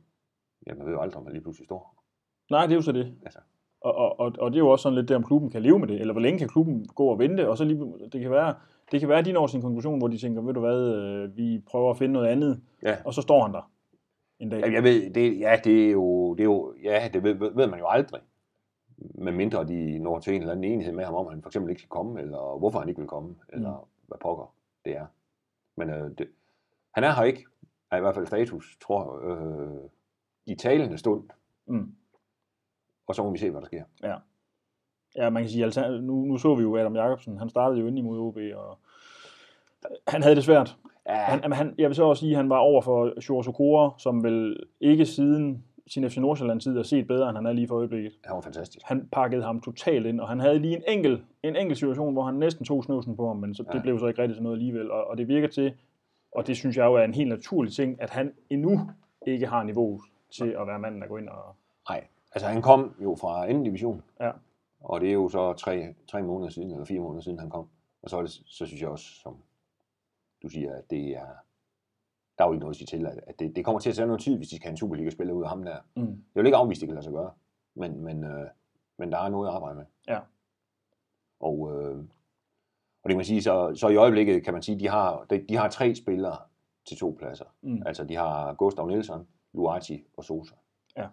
ja, 0.68 0.74
man 0.74 0.86
ved 0.86 0.94
jo 0.94 1.02
aldrig, 1.02 1.18
om 1.18 1.24
man 1.24 1.34
lige 1.34 1.44
pludselig 1.44 1.66
står. 1.66 2.04
Nej, 2.52 2.66
det 2.66 2.72
er 2.72 2.76
jo 2.76 2.82
så 2.82 2.92
det. 2.92 3.16
Altså. 3.26 3.40
Og, 3.82 3.96
og, 3.96 4.20
og, 4.20 4.34
og 4.40 4.52
det 4.52 4.58
er 4.58 4.64
jo 4.64 4.70
også 4.70 4.84
sådan 4.84 4.96
lidt 4.96 5.08
det, 5.08 5.16
om 5.16 5.24
klubben 5.24 5.50
kan 5.50 5.62
leve 5.62 5.80
med 5.80 5.88
det, 5.88 6.02
eller 6.02 6.14
hvor 6.14 6.22
længe 6.22 6.40
kan 6.40 6.48
klubben 6.50 6.88
gå 6.88 7.06
og 7.06 7.20
vente, 7.20 7.50
og 7.50 7.58
så 7.58 7.64
lige, 7.64 8.10
det 8.12 8.22
kan 8.22 8.32
være, 8.32 8.56
det 8.92 9.00
kan 9.00 9.10
være, 9.10 9.20
at 9.20 9.26
de 9.26 9.32
når 9.32 9.48
sin 9.48 9.62
konklusion, 9.62 9.98
hvor 9.98 10.08
de 10.08 10.18
tænker, 10.18 10.42
ved 10.42 10.54
du 10.54 10.60
hvad, 10.60 10.96
øh, 10.96 11.38
vi 11.38 11.64
prøver 11.68 11.92
at 11.92 11.98
finde 11.98 12.14
noget 12.14 12.28
andet, 12.28 12.62
Ja. 12.84 12.98
og 13.06 13.14
så 13.14 13.22
står 13.22 13.44
han 13.44 13.54
der 13.54 13.72
en 14.42 14.50
dag. 14.50 14.60
Ja, 14.60 14.72
jeg 14.72 14.84
ved, 14.84 15.10
det, 15.14 15.40
ja, 15.40 15.60
det 15.64 15.88
er 15.88 15.92
jo, 15.92 16.34
det 16.34 16.40
er 16.40 16.46
jo 16.46 16.76
ja, 16.84 17.10
det 17.14 17.24
ved, 17.24 17.34
ved 17.34 17.68
man 17.68 17.80
jo 17.80 17.88
aldrig. 17.88 18.22
Med 18.98 19.32
mindre 19.32 19.68
de 19.68 20.00
når 20.00 20.20
til 20.20 20.34
en 20.36 20.42
eller 20.42 20.52
anden 20.52 20.72
enighed 20.72 20.94
med 20.94 21.06
ham 21.06 21.14
om, 21.14 21.28
han 21.28 21.42
for 21.42 21.50
eksempel 21.50 21.70
ikke 21.70 21.82
skal 21.82 21.90
komme, 21.90 22.22
eller 22.22 22.58
hvorfor 22.60 22.80
han 22.80 22.90
ikke 22.90 23.02
vil 23.02 23.08
komme, 23.08 23.36
eller 23.50 23.72
mm. 23.72 24.08
hvad 24.08 24.18
pokker 24.22 24.56
det 24.86 24.96
er. 24.96 25.06
Men 25.76 25.90
øh, 25.90 26.12
det, 26.18 26.28
han 26.94 27.04
er 27.04 27.12
her 27.12 27.24
ikke, 27.24 27.46
er 27.92 27.98
i 27.98 28.00
hvert 28.00 28.16
fald 28.16 28.28
status, 28.28 28.78
tror 28.82 29.28
jeg, 29.28 29.38
øh, 29.38 29.90
i 30.46 30.56
talende 30.56 30.98
stund, 30.98 31.30
Mm. 31.66 31.96
og 33.08 33.16
så 33.16 33.24
må 33.24 33.32
vi 33.32 33.38
se, 33.38 33.50
hvad 33.52 33.62
der 33.62 33.68
sker. 33.68 33.84
Ja. 34.04 34.16
Ja, 35.16 35.30
man 35.30 35.44
kan 35.44 35.50
sige, 35.50 35.64
altså, 35.64 36.00
nu, 36.02 36.26
nu 36.26 36.38
så 36.38 36.56
vi 36.56 36.62
jo 36.62 36.78
Adam 36.78 36.96
Jacobsen, 36.96 37.38
han 37.38 37.50
startede 37.50 37.80
jo 37.80 37.88
ind 37.88 37.98
imod 37.98 38.20
OB, 38.20 38.38
og 38.56 38.80
han 40.08 40.22
havde 40.22 40.36
det 40.36 40.44
svært. 40.44 40.78
Ja, 41.08 41.16
Han, 41.16 41.52
han, 41.54 41.76
jeg 41.78 41.88
vil 41.90 41.96
så 41.96 42.04
også 42.04 42.20
sige, 42.20 42.32
at 42.32 42.38
han 42.38 42.50
var 42.50 42.58
over 42.58 42.82
for 42.82 43.20
Sjors 43.22 43.48
Okora, 43.48 43.92
som 43.98 44.24
vel 44.24 44.58
ikke 44.82 45.06
siden 45.06 45.66
sin 45.88 46.10
FC 46.10 46.18
Nordsjælland-tid 46.18 46.78
er 46.78 46.84
set 46.84 47.08
bedre, 47.08 47.30
end 47.30 47.38
han 47.38 47.46
er 47.46 47.54
lige 47.54 47.68
for 47.68 47.76
øjeblikket. 47.76 48.14
han 48.26 48.36
var 48.36 48.42
fantastisk. 48.42 48.86
Han 48.86 49.10
pakkede 49.12 49.44
ham 49.44 49.62
totalt 49.62 50.06
ind, 50.06 50.20
og 50.22 50.28
han 50.28 50.40
havde 50.40 50.60
lige 50.60 50.76
en 50.76 50.84
enkelt, 50.88 51.24
en 51.44 51.56
enkelt 51.56 51.78
situation, 51.80 52.14
hvor 52.14 52.24
han 52.24 52.34
næsten 52.34 52.66
tog 52.66 52.84
snøvsen 52.84 53.16
på 53.16 53.28
ham, 53.28 53.38
men 53.38 53.56
så. 53.56 53.64
Ja. 53.68 53.74
det 53.74 53.82
blev 53.82 54.00
så 54.00 54.08
ikke 54.08 54.22
rigtig 54.22 54.36
til 54.36 54.44
noget 54.44 54.56
alligevel. 54.56 54.92
Og, 54.92 55.08
og 55.08 55.18
det 55.18 55.28
virker 55.28 55.48
til, 55.48 55.74
og 56.32 56.48
det 56.48 56.58
synes 56.58 56.78
jeg 56.78 56.86
jo 56.86 56.94
er 56.94 57.04
en 57.04 57.14
helt 57.14 57.30
naturlig 57.30 57.74
ting, 57.74 58.02
at 58.02 58.10
han 58.10 58.34
endnu 58.50 58.80
ikke 59.28 59.48
har 59.48 59.64
niveau 59.64 60.02
til 60.38 60.56
at 60.60 60.68
være 60.68 60.80
manden, 60.80 61.02
der 61.02 61.08
går 61.08 61.18
ind 61.18 61.30
og... 61.30 61.56
Nej, 61.90 62.04
altså 62.36 62.48
han 62.48 62.62
kom 62.62 62.96
jo 63.04 63.16
fra 63.22 63.50
anden 63.50 63.64
division, 63.64 64.04
Ja, 64.20 64.32
og 64.84 65.02
det 65.02 65.10
er 65.10 65.14
jo 65.14 65.30
så 65.30 65.54
tre, 65.54 65.94
tre 66.12 66.24
måneder 66.24 66.50
siden, 66.50 66.72
eller 66.72 66.86
fire 66.86 67.00
måneder 67.00 67.22
siden, 67.22 67.40
han 67.40 67.50
kom. 67.50 67.68
Og 68.04 68.10
så, 68.10 68.18
er 68.18 68.22
det, 68.22 68.32
så 68.32 68.66
synes 68.66 68.82
jeg 68.82 68.90
også, 68.90 69.06
som 69.06 69.38
du 70.44 70.50
siger, 70.50 70.76
at 70.76 70.90
det 70.90 71.10
er, 71.18 71.28
der 72.38 72.44
er 72.44 72.48
jo 72.48 72.54
ikke 72.54 72.60
noget 72.60 72.74
at 72.74 72.78
sige 72.78 72.88
til, 72.88 73.06
at, 73.06 73.20
at 73.28 73.40
det, 73.40 73.56
det 73.56 73.66
kommer 73.66 73.80
til 73.80 73.90
at 73.90 73.96
tage 73.96 74.08
noget 74.08 74.22
tid, 74.22 74.38
hvis 74.38 74.48
de 74.50 74.56
skal 74.56 74.66
have 74.66 74.72
en 74.72 74.78
Superliga-spiller 74.78 75.34
ud 75.34 75.44
af 75.44 75.50
ham 75.50 75.64
der. 75.64 75.78
mm. 75.96 76.24
Jeg 76.36 76.42
vil 76.42 76.46
ikke 76.46 76.58
afvise, 76.58 76.82
det 76.82 76.88
kan 76.88 76.96
lade 76.96 77.04
sig 77.04 77.14
gøre, 77.14 77.34
men, 77.76 78.04
men, 78.04 78.24
øh, 78.24 78.48
men 78.98 79.12
der 79.12 79.18
er 79.18 79.30
noget 79.30 79.48
at 79.48 79.54
arbejde 79.54 79.76
med. 79.76 79.86
Ja. 80.08 80.20
Og, 81.40 81.72
øh, 81.74 81.98
og 83.04 83.10
det 83.10 83.12
kan 83.12 83.18
man 83.18 83.26
sige, 83.26 83.44
så, 83.44 83.76
så 83.76 83.88
i 83.88 83.96
øjeblikket 83.96 84.44
kan 84.44 84.54
man 84.54 84.62
sige, 84.62 84.80
de 84.80 84.88
har, 84.88 85.26
de, 85.30 85.46
de 85.50 85.56
har 85.56 85.70
tre 85.70 85.96
spillere 85.96 86.38
til 86.86 86.98
to 86.98 87.16
pladser. 87.20 87.46
Mm. 87.62 87.84
Altså 87.86 88.04
de 88.04 88.16
har 88.16 88.54
Gustav 88.54 88.88
Nielsen, 88.88 89.28
Luati 89.54 90.06
og 90.18 90.24
Sosa. 90.24 90.56
Ja. 90.98 91.08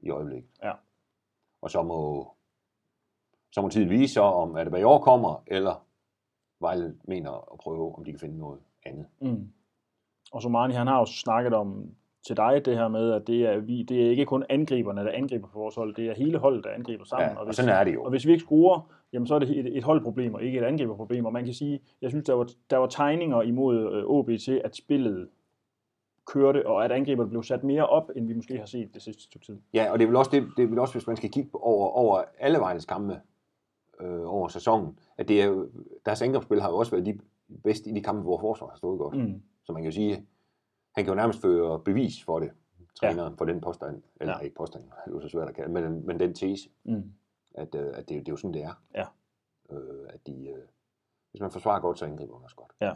I 0.00 0.10
øjeblikket. 0.10 0.50
Ja. 0.62 0.72
Og 1.62 1.70
så 1.70 1.82
må, 1.82 2.32
så 3.52 3.62
må 3.62 3.68
tiden 3.68 3.90
vise 3.90 4.14
så, 4.14 4.22
om 4.22 4.56
at 4.56 4.66
det 4.66 4.80
i 4.80 4.82
år 4.82 5.00
kommer, 5.00 5.42
eller 5.46 5.86
Vejle 6.60 6.94
mener 7.04 7.52
at 7.52 7.58
prøve, 7.58 7.94
om 7.96 8.04
de 8.04 8.10
kan 8.10 8.20
finde 8.20 8.38
noget 8.38 8.58
andet. 8.86 9.06
Mm. 9.20 9.48
Og 10.32 10.42
Somani, 10.42 10.74
han 10.74 10.86
har 10.86 10.98
jo 10.98 11.06
snakket 11.06 11.54
om 11.54 11.90
til 12.26 12.36
dig 12.36 12.64
det 12.64 12.76
her 12.76 12.88
med, 12.88 13.12
at 13.12 13.26
det 13.26 13.46
er, 13.46 13.58
vi, 13.58 13.82
det 13.82 14.06
er 14.06 14.10
ikke 14.10 14.26
kun 14.26 14.44
angriberne, 14.48 15.00
der 15.00 15.10
angriber 15.12 15.48
på 15.48 15.58
vores 15.58 15.74
hold, 15.74 15.94
det 15.94 16.06
er 16.06 16.14
hele 16.14 16.38
holdet, 16.38 16.64
der 16.64 16.70
angriber 16.70 17.04
sammen. 17.04 17.30
Ja, 17.30 17.36
og 17.36 17.44
hvis, 17.44 17.56
sådan 17.56 17.70
er 17.70 17.84
det 17.84 17.94
jo. 17.94 18.02
og 18.02 18.10
hvis 18.10 18.26
vi 18.26 18.32
ikke 18.32 18.44
scorer, 18.44 18.80
jamen 19.12 19.26
så 19.26 19.34
er 19.34 19.38
det 19.38 19.58
et, 19.58 19.76
et 19.76 19.84
holdproblem, 19.84 20.34
og 20.34 20.42
ikke 20.42 20.58
et 20.58 20.64
angriberproblem. 20.64 21.24
Og 21.24 21.32
man 21.32 21.44
kan 21.44 21.54
sige, 21.54 21.80
jeg 22.02 22.10
synes, 22.10 22.24
der 22.24 22.34
var, 22.34 22.48
der 22.70 22.76
var 22.76 22.86
tegninger 22.86 23.42
imod 23.42 23.92
øh, 23.92 24.04
OB 24.04 24.30
til, 24.44 24.60
at 24.64 24.76
spillet 24.76 25.28
kørte, 26.26 26.66
og 26.66 26.84
at 26.84 26.92
angriberne 26.92 27.30
blev 27.30 27.42
sat 27.42 27.64
mere 27.64 27.86
op, 27.86 28.10
end 28.16 28.26
vi 28.26 28.34
måske 28.34 28.58
har 28.58 28.66
set 28.66 28.94
det 28.94 29.02
sidste 29.02 29.22
stykke 29.22 29.46
tid. 29.46 29.58
Ja, 29.74 29.92
og 29.92 29.98
det 29.98 30.04
er 30.04 30.08
vel 30.08 30.16
også, 30.16 30.30
det, 30.30 30.48
det 30.56 30.62
er 30.62 30.68
vel 30.68 30.78
også 30.78 30.94
hvis 30.94 31.06
man 31.06 31.16
skal 31.16 31.30
kigge 31.30 31.50
over, 31.54 31.88
over 31.88 32.22
alle 32.38 32.58
Vejles 32.58 32.84
kampe 32.84 33.20
øh, 34.02 34.22
over 34.34 34.48
sæsonen, 34.48 34.98
at 35.18 35.28
det 35.28 35.42
er, 35.42 35.66
deres 36.06 36.22
angrebsspil 36.22 36.60
har 36.60 36.70
jo 36.70 36.76
også 36.76 36.90
været 36.92 37.06
de 37.06 37.18
bedste 37.64 37.90
i 37.90 37.94
de 37.94 38.02
kampe, 38.02 38.22
hvor 38.22 38.38
forsvaret 38.38 38.70
har 38.72 38.76
stået 38.76 38.98
godt. 38.98 39.16
Mm. 39.16 39.42
Så 39.64 39.72
man 39.72 39.82
kan 39.82 39.90
jo 39.90 39.94
sige, 39.94 40.14
han 40.94 41.04
kan 41.04 41.06
jo 41.06 41.14
nærmest 41.14 41.40
føre 41.40 41.80
bevis 41.80 42.24
for 42.24 42.38
det, 42.38 42.50
træneren, 42.94 43.32
ja. 43.32 43.36
for 43.38 43.44
den 43.44 43.60
påstand, 43.60 44.02
eller 44.20 44.32
Ja. 44.32 44.38
ja. 44.38 44.44
ikke 44.44 44.56
påstand, 44.56 44.82
det 44.84 44.90
er 45.06 45.10
jo 45.10 45.20
så 45.20 45.28
svært 45.28 45.48
at 45.48 45.54
kalde, 45.54 45.72
men, 45.72 46.06
men 46.06 46.20
den 46.20 46.34
tese, 46.34 46.68
Mm. 46.84 47.12
at, 47.54 47.74
øh, 47.74 47.86
at 47.94 48.08
det, 48.08 48.08
det 48.08 48.28
er 48.28 48.32
jo 48.32 48.36
sådan, 48.36 48.54
det 48.54 48.62
er. 48.62 48.82
Ja. 48.94 49.04
Øh, 49.76 50.06
at 50.08 50.26
de, 50.26 50.48
øh, 50.48 50.62
hvis 51.30 51.40
man 51.40 51.50
forsvarer 51.50 51.80
godt, 51.80 51.98
så 51.98 52.04
angriber 52.04 52.34
man 52.34 52.44
også 52.44 52.56
godt. 52.56 52.72
Ja. 52.80 52.92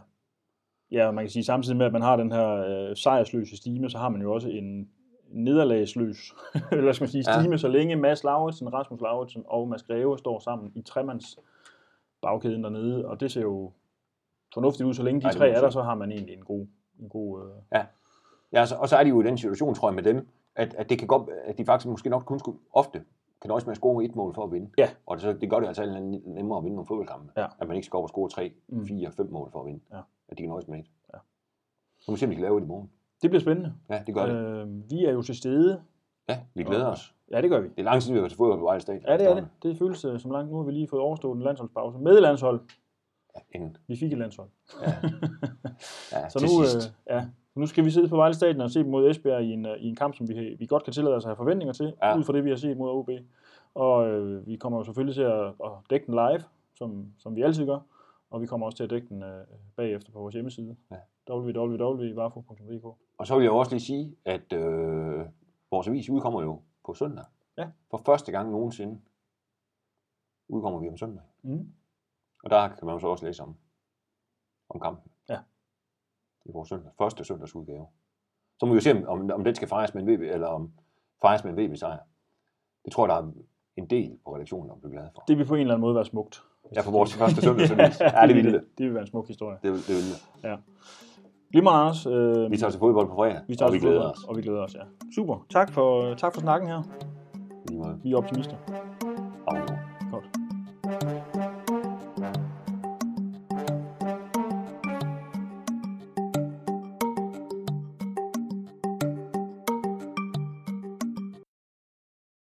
Ja, 0.90 1.06
og 1.06 1.14
man 1.14 1.24
kan 1.24 1.30
sige, 1.30 1.44
samtidig 1.44 1.76
med, 1.76 1.86
at 1.86 1.92
man 1.92 2.02
har 2.02 2.16
den 2.16 2.32
her 2.32 2.48
øh, 2.48 2.96
sejrsløse 2.96 3.56
stime, 3.56 3.90
så 3.90 3.98
har 3.98 4.08
man 4.08 4.22
jo 4.22 4.32
også 4.34 4.48
en 4.48 4.90
nederlagsløs, 5.34 6.34
eller 6.72 6.92
skal 6.92 7.02
man 7.04 7.08
sige, 7.10 7.24
Ja. 7.26 7.40
stime, 7.40 7.58
så 7.58 7.68
længe 7.68 7.96
Mads 7.96 8.24
Lauritsen, 8.24 8.72
Rasmus 8.72 9.00
Lauritsen 9.00 9.44
og 9.46 9.68
Mads 9.68 9.82
Greve 9.82 10.18
står 10.18 10.38
sammen 10.38 10.72
i 10.74 10.82
tremands 10.82 11.38
bagkæden 12.22 12.64
dernede, 12.64 13.06
og 13.08 13.20
det 13.20 13.32
ser 13.32 13.42
jo 13.42 13.72
fornuftigt 14.54 14.86
ud, 14.86 14.94
så 14.94 15.02
længe 15.02 15.20
de 15.20 15.26
Ja, 15.26 15.30
det 15.30 15.38
tre 15.38 15.48
er 15.50 15.60
der, 15.60 15.70
så 15.70 15.82
har 15.82 15.94
man 15.94 16.12
egentlig 16.12 16.34
en 16.36 16.44
god, 16.44 16.66
en 17.00 17.08
god 17.08 17.42
øh, 17.44 17.50
Ja, 17.72 17.86
ja 18.52 18.66
så, 18.66 18.76
og 18.76 18.88
så 18.88 18.96
er 18.96 19.02
de 19.04 19.08
jo 19.10 19.20
i 19.20 19.24
den 19.24 19.38
situation, 19.38 19.74
tror 19.74 19.88
jeg, 19.88 19.94
med 19.94 20.02
dem, 20.02 20.28
at, 20.54 20.74
at, 20.74 20.90
det 20.90 20.98
kan 20.98 21.08
godt, 21.08 21.28
at 21.44 21.58
de 21.58 21.64
faktisk 21.64 21.88
måske 21.90 22.08
nok 22.10 22.22
kun 22.24 22.38
skulle, 22.38 22.58
ofte 22.72 23.04
kan 23.42 23.48
nøjes 23.48 23.66
med 23.66 23.70
at 23.72 23.76
score 23.76 24.04
et 24.04 24.16
mål 24.16 24.34
for 24.34 24.44
at 24.44 24.52
vinde. 24.52 24.70
Ja. 24.78 24.88
Og 25.06 25.16
det, 25.16 25.22
så, 25.22 25.32
det 25.32 25.50
gør 25.50 25.60
det 25.60 25.66
altså 25.66 25.82
alt 25.82 26.04
nemmere 26.26 26.58
at 26.58 26.64
vinde 26.64 26.76
nogle 26.76 26.86
fodboldkampe. 26.86 27.32
Ja. 27.36 27.46
At 27.58 27.68
man 27.68 27.76
ikke 27.76 27.86
skal 27.86 27.96
op 27.96 28.02
og 28.02 28.08
score 28.08 28.28
3, 28.28 28.52
Mm. 28.68 28.86
4, 28.86 29.12
5 29.12 29.30
mål 29.32 29.50
for 29.50 29.60
at 29.60 29.66
vinde. 29.66 29.80
Ja. 29.92 30.00
At 30.28 30.38
de 30.38 30.42
kan 30.42 30.48
nøjes 30.48 30.68
med 30.68 30.78
et. 30.78 30.86
Ja. 31.14 31.18
Så 32.00 32.10
må 32.10 32.14
vi 32.14 32.18
se, 32.18 32.26
om 32.26 32.30
de 32.30 32.36
kan 32.36 32.42
lave 32.42 32.56
det 32.60 32.64
i 32.64 32.68
morgen. 32.68 32.90
Det 33.24 33.30
bliver 33.30 33.40
spændende. 33.40 33.72
Ja, 33.90 34.02
det 34.06 34.14
gør 34.14 34.26
det. 34.26 34.34
Øh, 34.34 34.90
vi 34.90 35.04
er 35.04 35.12
jo 35.12 35.22
til 35.22 35.36
stede. 35.36 35.80
Ja, 36.28 36.38
vi 36.54 36.62
glæder 36.64 36.84
og- 36.86 36.92
os. 36.92 37.14
Ja, 37.30 37.40
det 37.42 37.50
gør 37.50 37.60
vi. 37.60 37.68
Det 37.68 37.78
er 37.78 37.82
lang 37.82 38.02
tid, 38.02 38.10
vi 38.12 38.16
har 38.16 38.20
været 38.22 38.30
til 38.30 38.36
fodbold 38.36 38.58
på 38.58 38.64
Vejle 38.64 38.80
Stadion. 38.80 39.04
Ja, 39.08 39.16
det 39.16 39.26
er 39.30 39.34
det. 39.34 39.48
Det 39.62 39.78
føles 39.78 40.04
øh, 40.04 40.20
som 40.20 40.30
langt. 40.30 40.50
Nu 40.50 40.56
har 40.56 40.64
vi 40.64 40.72
lige 40.72 40.88
fået 40.88 41.02
overstået 41.02 41.36
en 41.36 41.42
landsholdspause 41.42 41.98
med 41.98 42.20
landshold. 42.20 42.60
Ja, 43.36 43.58
en, 43.60 43.76
Vi 43.88 43.96
fik 43.96 44.12
et 44.12 44.18
landshold. 44.18 44.48
ja. 44.82 44.92
ja 46.12 46.28
Så 46.28 46.38
nu, 46.42 46.64
sidst. 46.64 46.76
øh, 47.10 47.16
ja, 47.16 47.24
nu 47.54 47.66
skal 47.66 47.84
vi 47.84 47.90
sidde 47.90 48.08
på 48.08 48.16
Vejle 48.16 48.34
Stadion 48.34 48.60
og 48.60 48.70
se 48.70 48.84
mod 48.84 49.10
Esbjerg 49.10 49.42
i 49.44 49.52
en, 49.52 49.66
øh, 49.66 49.76
i 49.78 49.88
en 49.88 49.96
kamp, 49.96 50.14
som 50.14 50.28
vi, 50.28 50.56
vi 50.58 50.66
godt 50.66 50.84
kan 50.84 50.92
tillade 50.92 51.16
os 51.16 51.24
at 51.24 51.28
have 51.28 51.36
forventninger 51.36 51.72
til. 51.72 51.94
Ja. 52.02 52.18
ud 52.18 52.24
fra 52.24 52.32
det, 52.32 52.44
vi 52.44 52.50
har 52.50 52.56
set 52.56 52.76
mod 52.76 52.90
OB. 52.90 53.10
Og 53.74 54.08
øh, 54.08 54.46
vi 54.46 54.56
kommer 54.56 54.78
jo 54.78 54.84
selvfølgelig 54.84 55.14
til 55.14 55.22
at, 55.22 55.46
at 55.46 55.70
dække 55.90 56.06
den 56.06 56.14
live, 56.14 56.42
som, 56.74 57.06
som 57.18 57.36
vi 57.36 57.42
altid 57.42 57.66
gør. 57.66 57.78
Og 58.30 58.40
vi 58.40 58.46
kommer 58.46 58.66
også 58.66 58.76
til 58.76 58.84
at 58.84 58.90
dække 58.90 59.08
den 59.08 59.22
øh, 59.22 59.44
bagefter 59.76 60.12
på 60.12 60.18
vores 60.18 60.34
hjemmeside. 60.34 60.76
Ja. 60.90 60.96
www.varfo.dk 61.30 62.84
Og 63.18 63.26
så 63.26 63.34
vil 63.36 63.42
jeg 63.42 63.52
også 63.52 63.72
lige 63.72 63.80
sige, 63.80 64.16
at 64.24 64.52
øh, 64.52 65.26
vores 65.70 65.88
avis 65.88 66.10
udkommer 66.10 66.42
jo 66.42 66.60
på 66.86 66.94
søndag. 66.94 67.24
Ja. 67.58 67.68
For 67.90 68.02
første 68.06 68.32
gang 68.32 68.50
nogensinde 68.50 69.00
udkommer 70.48 70.80
vi 70.80 70.88
om 70.88 70.96
søndag. 70.96 71.22
mm. 71.42 71.72
Og 72.44 72.50
der 72.50 72.68
kan 72.68 72.78
man 72.86 72.92
jo 72.94 72.98
så 72.98 73.06
også 73.06 73.26
læse 73.26 73.42
om, 73.42 73.56
om 74.68 74.80
kampen. 74.80 75.10
Ja. 75.28 75.38
I 76.44 76.50
vores 76.52 76.68
søndag, 76.68 76.90
første 76.98 77.24
søndagsudgave. 77.24 77.86
Så 78.60 78.66
må 78.66 78.72
vi 78.72 78.76
jo 78.76 78.80
se, 78.80 79.06
om, 79.08 79.30
om, 79.30 79.44
den 79.44 79.54
skal 79.54 79.68
fejres 79.68 79.94
med 79.94 80.02
en 80.02 80.08
VB, 80.08 80.20
eller 80.20 80.46
om 80.46 80.72
fejres 81.20 81.44
med 81.44 81.52
en 81.58 81.70
VB-sejr. 81.70 81.98
Det 82.84 82.92
tror 82.92 83.06
jeg, 83.06 83.16
der 83.16 83.22
er 83.22 83.32
en 83.76 83.86
del 83.90 84.18
på 84.24 84.34
redaktionen, 84.34 84.68
der 84.70 84.76
bliver 84.76 84.92
glad 84.92 85.08
for. 85.14 85.24
Det 85.28 85.38
vil 85.38 85.46
på 85.46 85.54
en 85.54 85.60
eller 85.60 85.74
anden 85.74 85.80
måde 85.80 85.94
være 85.94 86.04
smukt. 86.04 86.42
Ja, 86.74 86.80
for 86.80 86.90
vores 86.90 87.14
første 87.14 87.42
søndagsavis. 87.42 88.00
Ja, 88.20 88.26
det 88.26 88.36
vil 88.36 88.52
det. 88.52 88.64
Det 88.78 88.86
vil 88.86 88.94
være 88.94 89.00
en 89.00 89.06
smuk 89.06 89.26
historie. 89.28 89.58
Det, 89.62 89.70
vil- 89.72 89.86
det 89.86 89.94
vil 89.94 90.50
Glimrende, 91.54 91.80
Anders. 91.80 92.06
Øh, 92.06 92.50
Vi 92.50 92.56
tager 92.56 92.70
til 92.70 92.80
fodbold 92.80 93.08
på 93.08 93.14
fredag, 93.14 93.40
vi 93.48 93.54
tager 93.56 93.66
og 93.68 93.74
vi 93.74 93.78
glæder 93.78 93.94
fodbold, 93.94 94.16
os. 94.16 94.24
Og 94.24 94.36
vi 94.36 94.42
glæder 94.42 94.62
os, 94.62 94.74
ja. 94.74 94.80
Super. 95.14 95.46
Tak 95.50 95.72
for, 95.72 96.14
tak 96.14 96.34
for 96.34 96.40
snakken 96.40 96.68
her. 96.68 96.82
Lige. 97.68 97.82
Vi 98.02 98.12
er 98.12 98.16
optimister. 98.16 98.56
Afgjort. 99.46 99.78